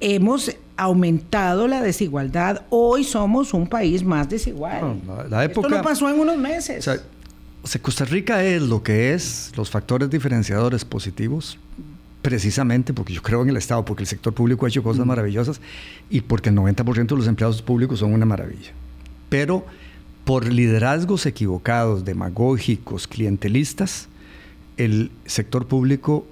[0.00, 2.62] Hemos aumentado la desigualdad.
[2.70, 4.98] Hoy somos un país más desigual.
[5.28, 6.88] la época, Esto no pasó en unos meses.
[7.62, 11.58] O sea, Costa Rica es lo que es, los factores diferenciadores positivos,
[12.22, 15.08] precisamente porque yo creo en el Estado, porque el sector público ha hecho cosas mm.
[15.08, 15.60] maravillosas
[16.08, 18.72] y porque el 90% de los empleados públicos son una maravilla.
[19.28, 19.66] Pero
[20.24, 24.08] por liderazgos equivocados, demagógicos, clientelistas,
[24.78, 26.24] el sector público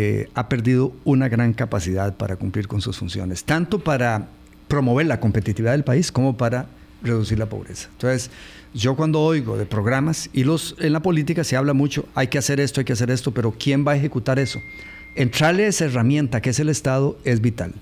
[0.00, 4.28] eh, ha perdido una gran capacidad para cumplir con sus funciones, tanto para
[4.68, 6.68] promover la competitividad del país como para
[7.02, 7.88] reducir la pobreza.
[7.94, 8.30] Entonces,
[8.72, 12.38] yo cuando oigo de programas, y los, en la política se habla mucho, hay que
[12.38, 14.60] hacer esto, hay que hacer esto, pero ¿quién va a ejecutar eso?
[15.16, 17.74] Entrarle esa herramienta que es el Estado es vital.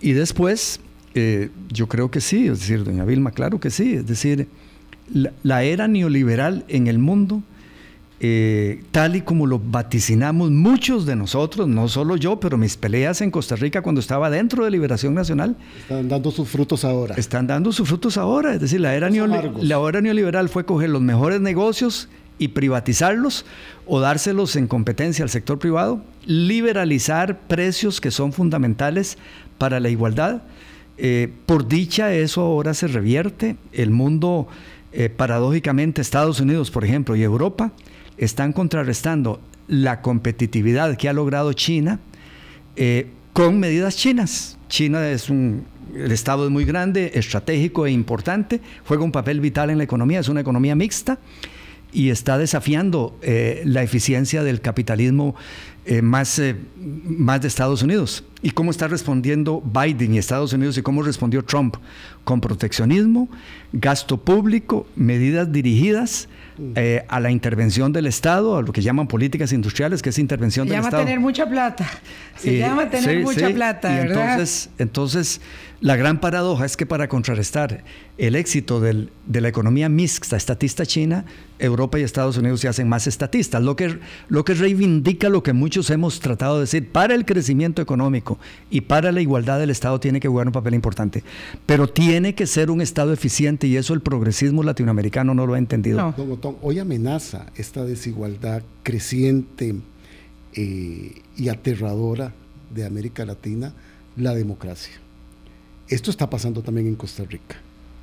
[0.00, 0.78] Y después,
[1.16, 4.46] eh, yo creo que sí, es decir, doña Vilma, claro que sí, es decir,
[5.42, 7.42] la era neoliberal en el mundo
[8.20, 13.20] eh, tal y como lo vaticinamos muchos de nosotros, no solo yo, pero mis peleas
[13.20, 15.56] en Costa Rica cuando estaba dentro de Liberación Nacional.
[15.80, 17.14] Están dando sus frutos ahora.
[17.16, 18.54] Están dando sus frutos ahora.
[18.54, 22.08] Es decir, la era, la era neoliberal fue coger los mejores negocios
[22.38, 23.44] y privatizarlos
[23.86, 29.18] o dárselos en competencia al sector privado, liberalizar precios que son fundamentales
[29.58, 30.42] para la igualdad.
[30.96, 33.56] Eh, por dicha, eso ahora se revierte.
[33.72, 34.48] El mundo,
[34.92, 37.72] eh, paradójicamente, Estados Unidos, por ejemplo, y Europa,
[38.18, 42.00] están contrarrestando la competitividad que ha logrado China
[42.76, 44.58] eh, con medidas chinas.
[44.68, 45.64] China es un,
[45.94, 50.28] Estado es muy grande, estratégico e importante, juega un papel vital en la economía, es
[50.28, 51.18] una economía mixta
[51.92, 55.34] y está desafiando eh, la eficiencia del capitalismo
[55.86, 56.42] eh, más,
[56.76, 58.24] más de Estados Unidos.
[58.42, 61.76] ¿Y cómo está respondiendo Biden y Estados Unidos y cómo respondió Trump?
[62.24, 63.28] Con proteccionismo,
[63.72, 66.28] gasto público, medidas dirigidas
[66.74, 70.66] eh, a la intervención del Estado, a lo que llaman políticas industriales, que es intervención
[70.66, 70.90] del Estado.
[70.90, 71.86] Se llama tener mucha plata.
[72.36, 74.32] Se llama tener mucha plata, ¿verdad?
[74.32, 75.40] Entonces, entonces,
[75.80, 77.84] la gran paradoja es que para contrarrestar
[78.16, 81.24] el éxito del, de la economía mixta estatista china,
[81.60, 83.98] Europa y Estados Unidos se hacen más estatistas, lo que,
[84.28, 88.38] lo que reivindica lo que muchos hemos tratado de decir, para el crecimiento económico
[88.70, 91.22] y para la igualdad del Estado tiene que jugar un papel importante,
[91.64, 95.58] pero tiene que ser un Estado eficiente y eso el progresismo latinoamericano no lo ha
[95.58, 96.12] entendido.
[96.62, 99.76] hoy amenaza esta desigualdad creciente
[100.54, 102.32] eh, y aterradora
[102.74, 103.72] de América Latina
[104.16, 104.94] la democracia.
[105.88, 107.56] Esto está pasando también en Costa Rica.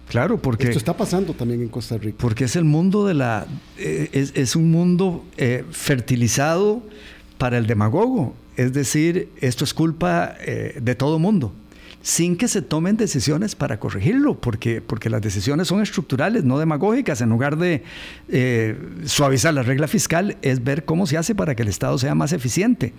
[0.10, 0.66] Claro, porque...
[0.66, 2.18] Esto está pasando también en Costa Rica.
[2.20, 3.48] Porque es el mundo de la...
[3.78, 6.84] Eh, es, un mundo eh, fertilizado
[7.38, 8.36] para el demagogo.
[8.56, 11.54] Es decir, esto es culpa eh, de todo mundo,
[12.02, 17.20] sin que se tomen decisiones para corregirlo, porque, porque las decisiones son estructurales, no demagógicas.
[17.22, 17.84] En lugar de
[19.06, 22.32] suavizar la regla fiscal, es ver cómo se hace para que el Estado sea más
[22.32, 22.94] eficiente.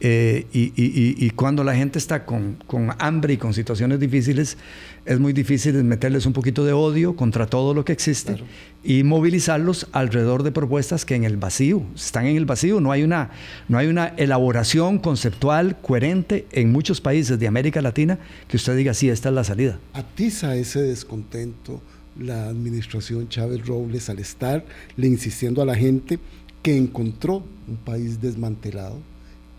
[0.00, 2.58] Eh, y, cuando la gente está con,
[2.98, 4.58] hambre y con situaciones difíciles,
[5.06, 8.36] es muy difícil meterles un poquito de odio contra todo lo que existe
[8.82, 13.02] y movilizarlos alrededor de propuestas que en el vacío, están en el vacío, no hay,
[13.02, 13.30] una,
[13.68, 18.18] no hay una elaboración conceptual coherente en muchos países de América Latina
[18.48, 19.78] que usted diga, sí, esta es la salida.
[19.94, 21.80] Atiza ese descontento
[22.18, 24.64] la administración Chávez Robles al estar
[24.96, 26.18] le insistiendo a la gente
[26.62, 28.98] que encontró un país desmantelado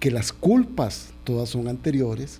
[0.05, 2.39] que las culpas todas son anteriores,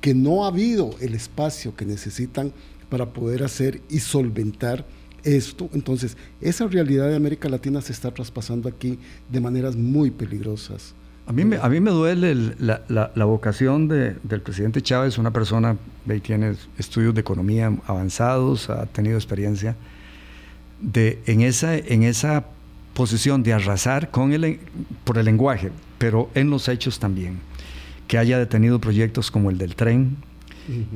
[0.00, 2.52] que no ha habido el espacio que necesitan
[2.88, 4.84] para poder hacer y solventar
[5.22, 5.70] esto.
[5.74, 8.98] Entonces, esa realidad de América Latina se está traspasando aquí
[9.30, 10.92] de maneras muy peligrosas.
[11.28, 15.32] A mí me, a mí me duele la, la, vocación de, del presidente Chávez, una
[15.32, 15.76] persona
[16.08, 19.76] que tiene estudios de economía avanzados, ha tenido experiencia,
[20.80, 22.44] de, en, esa, en esa
[22.92, 24.58] posición de arrasar con el,
[25.04, 27.38] por el lenguaje, pero en los hechos también.
[28.08, 30.16] Que haya detenido proyectos como el del tren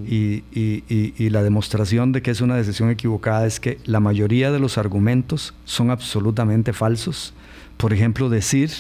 [0.07, 4.59] y, y, la demostración de que es una decisión equivocada es que la mayoría de
[4.59, 7.35] los argumentos son absolutamente falsos.
[7.77, 8.71] Por ejemplo, decir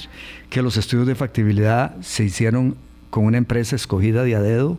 [0.49, 2.77] que los estudios de factibilidad se hicieron
[3.11, 4.79] con una empresa escogida de a dedo,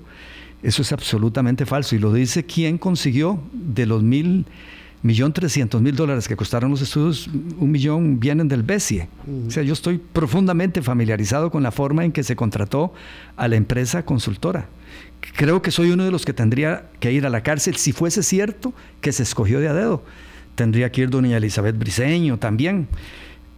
[0.63, 1.95] eso es absolutamente falso.
[1.95, 4.45] Y lo dice quien consiguió de los mil
[5.01, 9.07] millón trescientos mil dólares que costaron los estudios, un millón vienen del BESIE.
[9.47, 12.93] O sea, yo estoy profundamente familiarizado con la forma en que se contrató
[13.37, 14.67] a la empresa consultora.
[15.35, 18.23] Creo que soy uno de los que tendría que ir a la cárcel si fuese
[18.23, 20.03] cierto que se escogió de a dedo.
[20.55, 22.87] Tendría que ir doña Elizabeth Briseño también.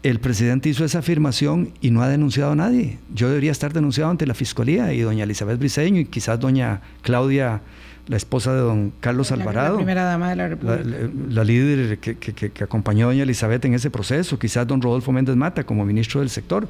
[0.04, 2.98] El presidente hizo esa afirmación y no ha denunciado a nadie.
[3.14, 7.62] Yo debería estar denunciado ante la fiscalía y doña Elizabeth Briseño y quizás doña Claudia
[8.08, 9.74] la esposa de don Carlos Alvarado.
[9.74, 10.84] La primera dama de la República.
[11.30, 15.64] La, líder que, acompañó a doña Elizabeth en ese proceso, quizás don Rodolfo Méndez Mata
[15.64, 16.68] como ministro del sector.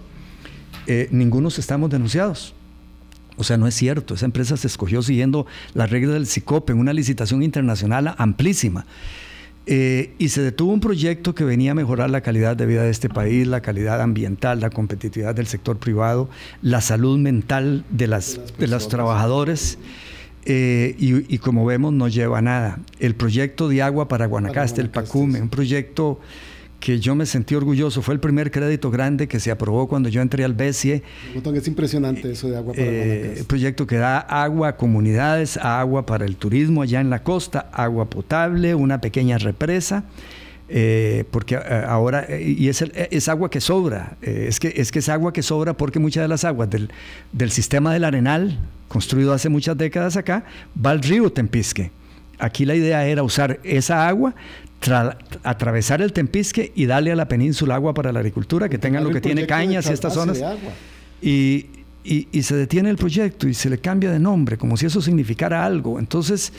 [0.87, 2.53] Eh, ninguno estamos denunciados.
[3.37, 4.13] O sea, no es cierto.
[4.13, 8.85] Esa empresa se escogió siguiendo las reglas del CICOP en una licitación internacional amplísima.
[9.67, 12.89] Eh, y se detuvo un proyecto que venía a mejorar la calidad de vida de
[12.89, 16.29] este país, la calidad ambiental, la competitividad del sector privado,
[16.61, 19.77] la salud mental de, las, de los trabajadores.
[20.45, 22.79] Eh, y, como vemos no lleva a nada.
[22.99, 26.19] El proyecto de agua para Guanacaste, el PACUME, un proyecto
[26.81, 28.01] que yo me sentí orgulloso.
[28.01, 31.03] Fue el primer crédito grande que se aprobó cuando yo entré al BESIE.
[31.53, 36.25] Es impresionante eso de agua para eh, proyecto que da agua a comunidades, agua para
[36.25, 40.03] el turismo allá en la costa, agua potable, una pequeña represa.
[40.73, 45.09] Eh, porque eh, ahora, y es, es, agua que sobra, es, que, es que es
[45.09, 46.89] agua que sobra porque muchas de las aguas del,
[47.33, 48.57] del sistema del Arenal,
[48.91, 50.43] construido hace muchas décadas acá,
[50.75, 51.91] va al río Tempisque.
[52.37, 54.35] Aquí la idea era usar esa agua,
[55.43, 59.11] atravesar el Tempisque y darle a la península agua para la agricultura, que tengan lo
[59.11, 60.43] que tiene cañas y estas zonas.
[61.21, 61.67] Y,
[62.03, 65.63] y, se detiene el proyecto y se le cambia de nombre, como si eso significara
[65.63, 65.97] algo.
[65.97, 66.51] Entonces,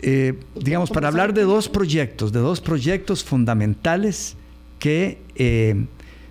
[0.00, 4.36] eh, digamos, para hablar de dos proyectos, de dos proyectos fundamentales
[4.78, 5.86] que eh,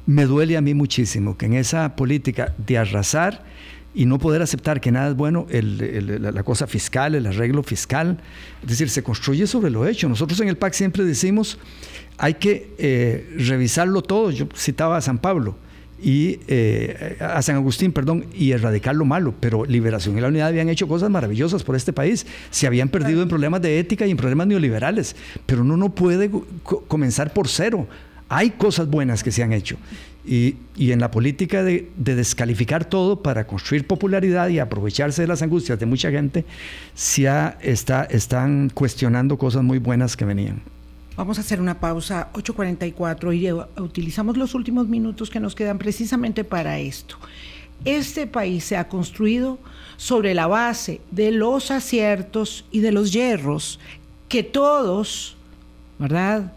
[0.06, 3.44] me duele a mí muchísimo, que en esa política de arrasar
[3.96, 8.18] y no poder aceptar que nada es bueno, la, cosa fiscal, el arreglo fiscal,
[8.64, 10.10] es decir, se construye sobre lo hecho.
[10.10, 11.58] Nosotros en el PAC siempre decimos,
[12.18, 14.32] hay que eh, revisarlo todo.
[14.32, 15.56] Yo citaba a San Pablo
[16.02, 20.50] y eh, a San Agustín, perdón, y erradicar lo malo, pero Liberación y la Unidad
[20.50, 24.12] habían hecho cosas maravillosas por este país, se habían perdido en problemas de ética y
[24.12, 25.16] en problemas neoliberales,
[25.46, 26.30] pero uno no puede
[26.88, 27.88] comenzar por cero.
[28.30, 29.78] Hay cosas buenas que se han hecho
[30.26, 35.80] y, en la política de, descalificar todo para construir popularidad y aprovecharse de las angustias
[35.80, 36.46] de mucha gente,
[36.94, 37.30] se
[37.62, 40.62] está, están cuestionando cosas muy buenas que venían.
[41.16, 46.44] Vamos a hacer una pausa 8.44 y utilizamos los últimos minutos que nos quedan precisamente
[46.44, 47.18] para esto.
[47.86, 49.60] Este país se ha construido
[49.98, 53.80] sobre la base de los aciertos y de los hierros
[54.30, 55.36] que todos,
[56.00, 56.54] ¿verdad?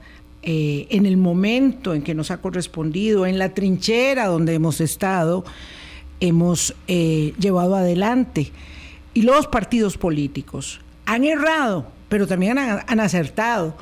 [0.48, 5.44] Eh, en el momento en que nos ha correspondido, en la trinchera donde hemos estado,
[6.20, 8.52] hemos eh, llevado adelante.
[9.12, 13.76] Y los partidos políticos han errado, pero también han, acertado.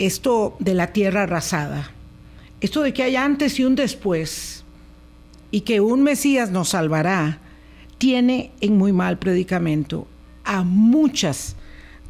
[0.00, 1.92] Esto de la tierra arrasada,
[2.60, 4.64] esto de que hay antes y un después,
[5.52, 7.38] y que un Mesías nos salvará,
[7.98, 10.08] tiene en muy mal predicamento
[10.42, 11.54] a muchas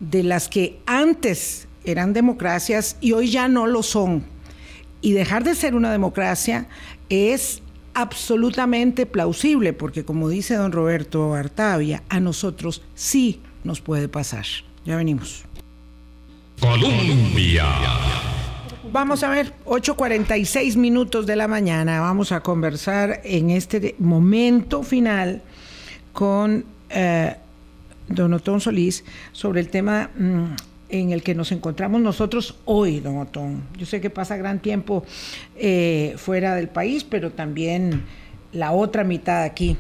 [0.01, 4.25] de las que antes eran democracias y hoy ya no lo son.
[5.01, 6.67] Y dejar de ser una democracia
[7.09, 7.63] es
[7.95, 14.47] absolutamente plausible, porque como dice don Roberto Artavia, a nosotros sí nos puede pasar.
[14.85, 15.45] Ya venimos.
[16.61, 17.67] Colombia.
[18.93, 22.01] Vamos a ver, 8.46 minutos de la mañana.
[22.01, 25.43] Vamos a conversar en este momento final
[26.13, 27.35] con eh,
[28.09, 30.45] don Otón Solís sobre el tema mm,
[30.93, 33.63] en el que nos encontramos nosotros hoy, don Otón.
[33.79, 35.05] Yo sé que pasa gran tiempo
[35.57, 38.05] eh, fuera del país, pero también
[38.53, 39.77] la otra mitad aquí.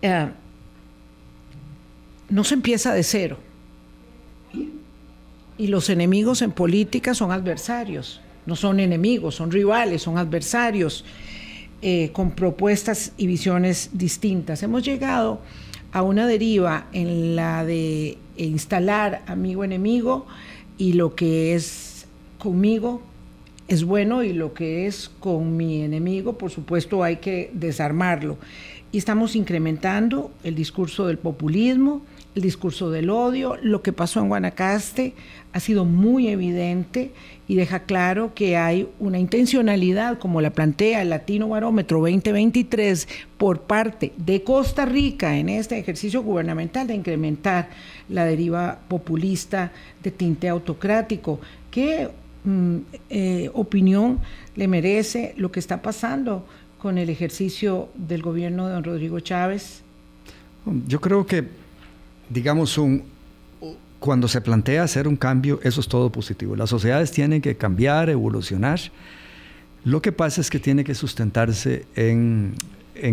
[0.00, 0.28] Eh,
[2.30, 3.38] no se empieza de cero.
[5.58, 11.04] Y los enemigos en política son adversarios, no son enemigos, son rivales, son adversarios,
[11.82, 14.62] eh, con propuestas y visiones distintas.
[14.62, 15.40] Hemos llegado
[15.90, 20.26] a una deriva en la de instalar amigo-enemigo
[20.78, 22.06] y lo que es
[22.38, 23.02] conmigo
[23.68, 28.36] es bueno y lo que es con mi enemigo, por supuesto, hay que desarmarlo.
[28.90, 32.02] Y estamos incrementando el discurso del populismo,
[32.34, 33.56] el discurso del odio.
[33.62, 35.14] Lo que pasó en Guanacaste
[35.52, 37.10] ha sido muy evidente
[37.46, 43.62] y deja claro que hay una intencionalidad, como la plantea el Latino Barómetro 2023, por
[43.62, 47.68] parte de Costa Rica en este ejercicio gubernamental de incrementar
[48.08, 49.72] la deriva populista
[50.02, 51.40] de tinte autocrático.
[51.70, 52.08] ¿Qué
[52.44, 52.76] mm,
[53.10, 54.20] eh, opinión
[54.56, 56.46] le merece lo que está pasando
[56.78, 59.82] con el ejercicio del gobierno de don Rodrigo Chávez?
[60.86, 61.46] Yo creo que,
[62.32, 63.04] digamos, un,
[64.02, 66.56] cuando se plantea hacer un cambio, eso es todo positivo.
[66.56, 68.80] Las sociedades tienen que cambiar, evolucionar.
[69.84, 72.54] Lo que pasa es que tiene que sustentarse en,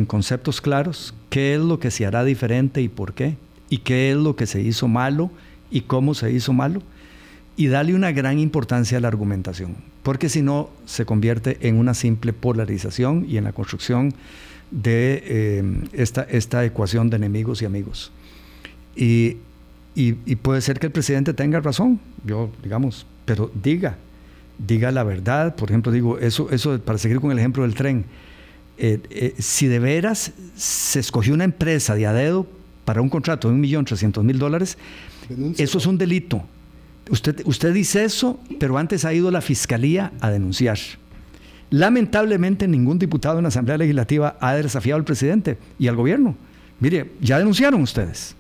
[0.08, 3.38] conceptos claros, qué es lo que se hará diferente y por qué,
[3.70, 5.32] y qué es lo que se hizo malo
[5.72, 6.82] y cómo se hizo malo,
[7.56, 11.94] y darle una gran importancia a la argumentación, porque si no se convierte en una
[11.94, 14.14] simple polarización y en la construcción
[14.72, 15.64] de eh,
[15.94, 18.12] esta, esta ecuación de enemigos y amigos.
[18.96, 19.38] Y
[19.96, 23.98] y, puede ser que el presidente tenga razón, yo, digamos, pero diga,
[24.58, 25.56] diga la verdad.
[25.56, 28.06] Por ejemplo, digo, eso, eso para seguir con el ejemplo del tren,
[28.78, 32.48] eh, eh, si de veras se escogió una empresa de a dedo
[32.86, 34.78] para un contrato de 1.300.000 dólares,
[35.58, 36.44] eso es un delito.
[37.10, 40.80] Usted, usted dice eso, pero antes ha ido a la fiscalía a denunciar.
[41.72, 46.38] Lamentablemente ningún diputado en la Asamblea Legislativa ha desafiado al presidente y al gobierno.
[46.80, 48.36] Mire, ya denunciaron ustedes.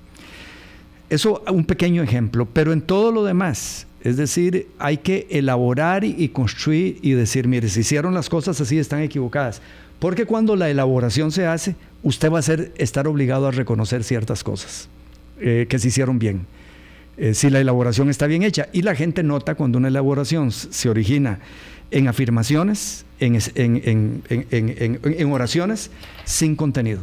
[1.09, 6.29] Eso un pequeño ejemplo, pero en todo lo demás, Es decir, hay que elaborar y
[6.29, 9.61] construir y decir, mire, si hicieron las cosas así, están equivocadas.
[9.99, 14.41] Porque cuando la elaboración se hace, usted va a ser, estar obligado a reconocer ciertas
[14.41, 14.87] cosas
[15.41, 16.47] eh, que se hicieron bien.
[17.17, 18.69] Eh, si la elaboración está bien hecha.
[18.71, 21.39] Y la gente nota cuando una elaboración se origina
[21.91, 25.91] en afirmaciones, en, en oraciones,
[26.23, 27.01] sin contenido.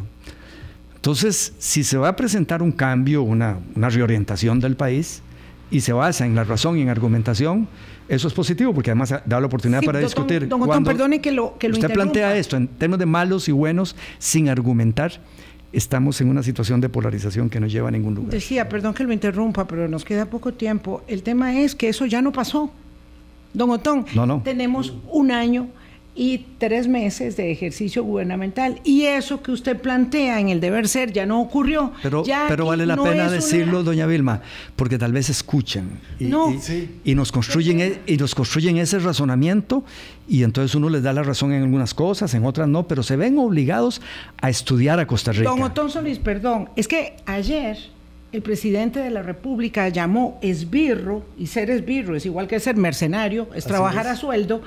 [0.97, 5.21] Entonces, si se va a presentar un cambio, una, una reorientación del país,
[5.69, 7.67] y se basa en la razón y en argumentación,
[8.07, 10.47] eso es positivo porque además da la oportunidad para discutir.
[10.47, 13.95] Don Otón, perdone que lo que Usted plantea esto en términos de malos y buenos
[14.17, 15.13] sin argumentar.
[15.73, 18.31] Estamos en una situación de polarización que no lleva a ningún lugar.
[18.31, 21.03] Decía, perdón que lo interrumpa, pero nos queda poco tiempo.
[21.07, 22.71] El tema es que eso ya no pasó.
[23.53, 24.41] Don Otón, no, no.
[24.43, 25.67] tenemos un año
[26.17, 28.81] y tres meses de ejercicio gubernamental.
[28.83, 31.93] Y eso que usted plantea en el deber ser ya no ocurrió.
[32.01, 34.41] Pero, pero vale la pena decirlo, doña Vilma,
[34.75, 36.25] porque tal vez escuchen y,
[37.03, 39.83] y, nos construyen, e, y nos construyen ese razonamiento
[40.27, 43.15] y entonces uno les da la razón en algunas cosas, en otras no, pero se
[43.15, 44.01] ven obligados
[44.41, 45.49] a estudiar a Costa Rica.
[45.49, 47.77] Don Otón Solís, perdón, es que ayer
[48.33, 53.47] el presidente de la República llamó esbirro, y ser esbirro es igual que ser mercenario,
[53.55, 54.61] es trabajar a sueldo,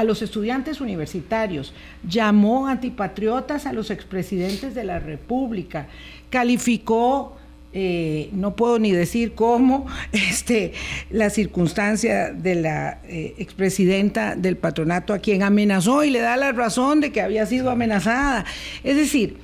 [0.00, 1.74] a los estudiantes universitarios,
[2.08, 5.88] llamó antipatriotas a los expresidentes de la República,
[6.30, 7.36] calificó,
[7.74, 10.72] eh, no puedo ni decir cómo, este,
[11.10, 16.52] la circunstancia de la eh, expresidenta del patronato a quien amenazó y le da la
[16.52, 18.46] razón de que había sido amenazada.
[18.82, 19.36] Es decir,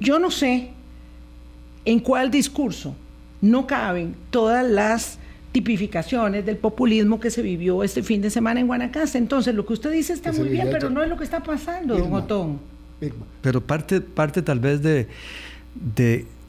[0.00, 0.70] yo no sé
[1.84, 2.96] en cuál discurso
[3.40, 5.20] no caben todas las
[5.52, 9.18] tipificaciones del populismo que se vivió este fin de semana en Guanacaste.
[9.18, 11.96] Entonces, lo que usted dice está muy bien, pero no es lo que está pasando,
[11.96, 12.58] don Otón.
[13.40, 15.06] Pero parte, parte tal vez de,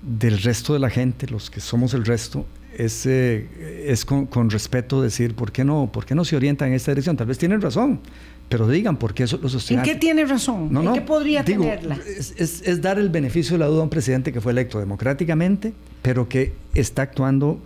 [0.01, 2.45] del resto de la gente, los que somos el resto,
[2.77, 6.75] es, eh, es con, respeto decir, ¿por qué, no, ¿por qué no se orientan en
[6.75, 7.17] esta dirección?
[7.17, 7.99] Tal vez tienen razón,
[8.47, 9.85] pero digan por qué eso lo sostienen.
[9.85, 10.75] ¿En qué tiene razón?
[10.75, 11.97] ¿En qué podría tenerla?
[12.07, 15.73] Es, es, dar el beneficio de la duda a un presidente que fue electo democráticamente,
[16.01, 17.59] pero que está actuando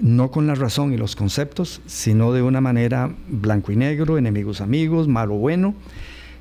[0.00, 4.60] no con la razón y los conceptos, sino de una manera blanco y negro, enemigos
[4.60, 5.74] amigos, malo bueno.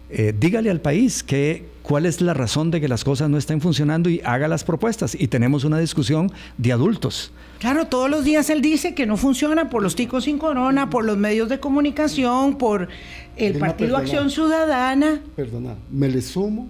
[0.09, 3.59] Eh, dígale al país que, cuál es la razón de que las cosas no estén
[3.59, 5.15] funcionando y haga las propuestas.
[5.19, 7.31] Y tenemos una discusión de adultos.
[7.59, 11.03] Claro, todos los días él dice que no funciona por los ticos sin corona, por
[11.03, 12.87] los medios de comunicación, por
[13.35, 15.21] el Partido Acción Ciudadana.
[15.35, 16.67] Perdona, me le sumo,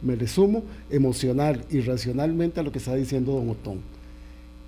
[0.00, 3.80] me le sumo emocional y racionalmente a lo que está diciendo don Otón.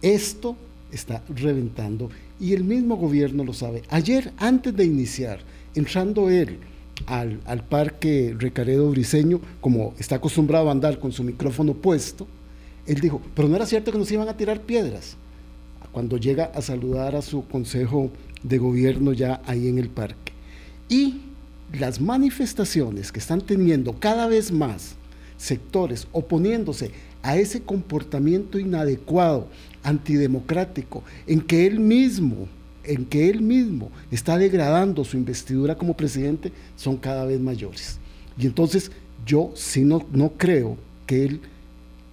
[0.03, 0.57] Esto
[0.95, 3.82] está reventando y el mismo gobierno lo sabe.
[3.90, 5.40] Ayer, antes de iniciar,
[5.74, 6.59] entrando él
[7.07, 12.26] al, parque Recaredo Briseño, como está acostumbrado a andar con su micrófono puesto,
[12.86, 15.16] él dijo, pero no era cierto que nos iban a tirar piedras.
[15.92, 18.11] Cuando llega a saludar a su consejo
[18.42, 20.32] de gobierno ya ahí en el parque.
[20.88, 21.22] Y
[21.72, 24.97] las manifestaciones que están teniendo cada vez más
[25.36, 26.90] sectores oponiéndose
[27.25, 29.49] a ese comportamiento inadecuado,
[29.83, 32.47] antidemocrático, en que él mismo,
[32.85, 37.99] en que él mismo está degradando su investidura como presidente, son cada vez mayores.
[38.39, 38.93] Y entonces
[39.25, 41.41] yo sí no, no creo que él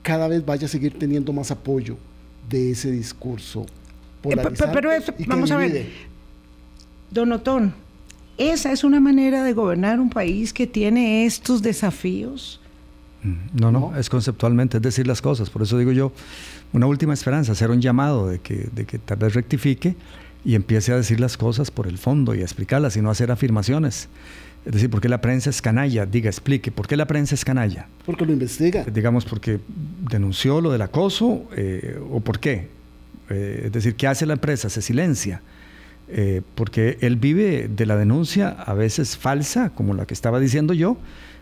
[0.01, 1.97] cada vez vaya a seguir teniendo más apoyo
[2.49, 3.65] de ese discurso.
[4.23, 4.37] Eh,
[4.73, 4.91] pero,
[5.27, 5.87] vamos a ver,
[7.09, 7.73] Don Otón,
[8.37, 12.60] esa es una manera de gobernar un país que tiene estos desafíos
[13.53, 15.49] no, no, es conceptualmente, es decir las cosas.
[15.49, 16.11] Por eso digo yo,
[16.73, 19.95] una última esperanza, hacer un llamado de que, de que tal vez rectifique
[20.43, 23.31] y empiece a decir las cosas por el fondo y a explicarlas y no hacer
[23.31, 24.09] afirmaciones.
[24.65, 26.05] Es decir, ¿por qué la prensa es canalla?
[26.05, 27.87] Diga, explique, ¿por qué la prensa es canalla?
[28.05, 28.83] Porque lo investiga.
[28.83, 29.59] Digamos, porque
[30.09, 32.67] denunció lo del acoso eh, o por qué.
[33.29, 34.69] Eh, es decir, ¿qué hace la empresa?
[34.69, 35.41] Se silencia.
[36.09, 40.73] Eh, porque él vive de la denuncia a veces falsa, como la que estaba diciendo
[40.73, 40.97] yo,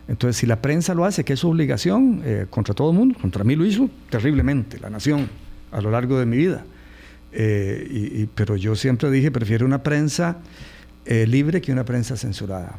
[0.09, 3.15] entonces, si la prensa lo hace, que es su obligación, eh, contra todo el mundo,
[3.21, 5.29] contra mí lo hizo terriblemente, la nación,
[5.71, 6.65] a lo largo de mi vida.
[7.31, 10.37] Eh, pero yo siempre dije, prefiero una prensa
[11.05, 12.75] eh, libre que una prensa censurada.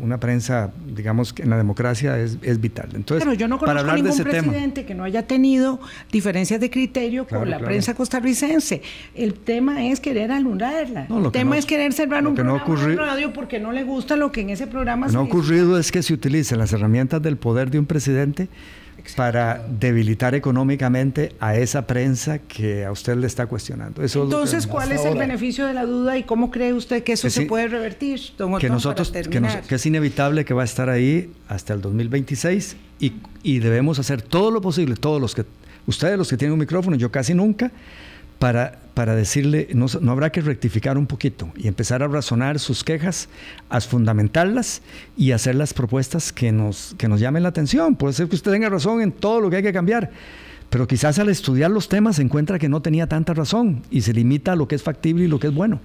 [0.00, 2.90] Una, prensa, digamos, que en la democracia es, vital.
[2.94, 5.80] Entonces, yo no conozco para hablar ningún de ese presidente que no haya tenido
[6.10, 8.82] diferencias de criterio con la prensa costarricense.
[9.14, 11.06] El tema es querer alumbrarla.
[11.10, 14.42] el tema es querer cerrar un programa de radio porque no le gusta lo que
[14.42, 17.20] en ese programa se Lo que no ha ocurrido es que se utilicen las herramientas
[17.20, 18.48] del poder de un presidente
[19.16, 24.02] para debilitar económicamente a esa prensa que a usted le está cuestionando.
[24.02, 27.46] Entonces, ¿cuál es el beneficio de la duda y cómo cree usted que eso se
[27.46, 28.20] puede revertir?
[28.58, 33.58] que nosotros, que, es inevitable que va a estar ahí hasta el 2026 y, y
[33.58, 35.44] debemos hacer todo lo posible, todos los que,
[35.86, 37.70] ustedes los que tienen un micrófono, yo casi nunca,
[38.38, 42.84] para para decirle, no, no, habrá que rectificar un poquito y empezar a razonar sus
[42.84, 43.28] quejas,
[43.70, 44.82] a fundamentarlas
[45.16, 47.96] y hacer las propuestas que nos, que nos llamen la atención.
[47.96, 50.10] Puede ser que usted tenga razón en todo lo que hay que cambiar,
[50.68, 54.12] pero quizás al estudiar los temas se encuentra que no tenía tanta razón y se
[54.12, 55.80] limita a lo que es factible y lo que es bueno.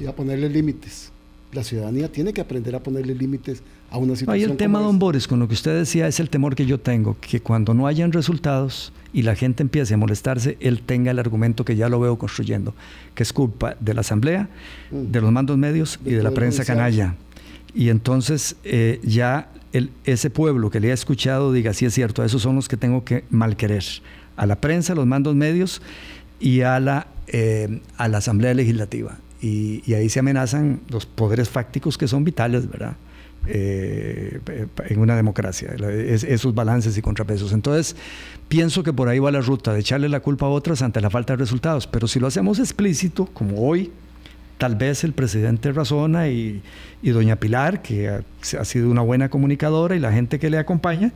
[0.00, 1.12] Y a ponerle límites.
[1.52, 4.34] La ciudadanía tiene que aprender a ponerle límites a una situación.
[4.34, 6.78] Ahí el tema, don Boris, con lo que usted decía, es el temor que yo
[6.78, 11.18] tengo, que cuando no hayan resultados y la gente empiece a molestarse, él tenga el
[11.18, 12.74] argumento que ya lo veo construyendo,
[13.14, 14.48] que es culpa de la Asamblea,
[14.90, 15.10] mm.
[15.12, 17.14] de los mandos medios y de la prensa canalla.
[17.74, 22.24] Y entonces eh, ya el, ese pueblo que le ha escuchado diga, sí es cierto,
[22.24, 23.84] esos son los que tengo que malquerer,
[24.36, 25.80] a la prensa, a los mandos medios
[26.40, 29.18] y a la, eh, a la Asamblea Legislativa.
[29.40, 32.96] Y, y ahí se amenazan los poderes fácticos que son vitales, ¿verdad?
[33.48, 34.40] Eh,
[34.88, 35.74] en una democracia,
[36.10, 37.52] esos balances y contrapesos.
[37.52, 37.96] Entonces,
[38.48, 41.10] pienso que por ahí va la ruta de echarle la culpa a otras ante la
[41.10, 43.92] falta de resultados, pero si lo hacemos explícito, como hoy,
[44.58, 46.62] tal vez el presidente razona y,
[47.02, 51.12] doña Pilar, que ha, sido una buena comunicadora, y la gente que le acompaña,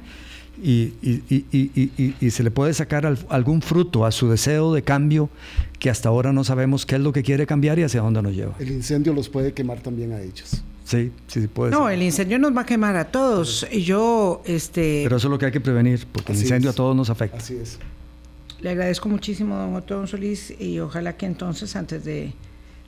[0.63, 5.31] y, y, se le puede sacar algún fruto a su deseo de cambio
[5.79, 8.35] que hasta ahora no sabemos qué es lo que quiere cambiar y hacia dónde nos
[8.35, 8.55] lleva.
[8.59, 10.63] El incendio los puede quemar también a ellos.
[10.91, 13.65] Sí, sí, sí puede No, el incendio nos va a quemar a todos.
[13.71, 15.03] Y yo, este.
[15.05, 17.37] Pero eso es lo que hay que prevenir, porque el incendio a todos nos afecta.
[17.37, 17.79] Así es.
[18.61, 22.33] Le agradezco muchísimo, don Otto Solís, y ojalá que entonces, antes de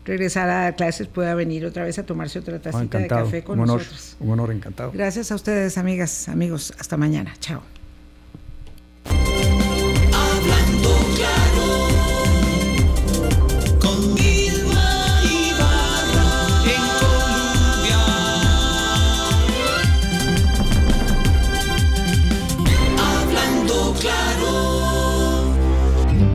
[0.05, 3.69] regresar a clases, pueda venir otra vez a tomarse otra tacita de café con un
[3.69, 4.17] nosotros.
[4.19, 4.91] Un honor, encantado.
[4.91, 6.75] Gracias a ustedes, amigas, amigos.
[6.81, 7.35] Hasta mañana.
[7.39, 7.63] Chao.
[10.13, 11.42] Hablando.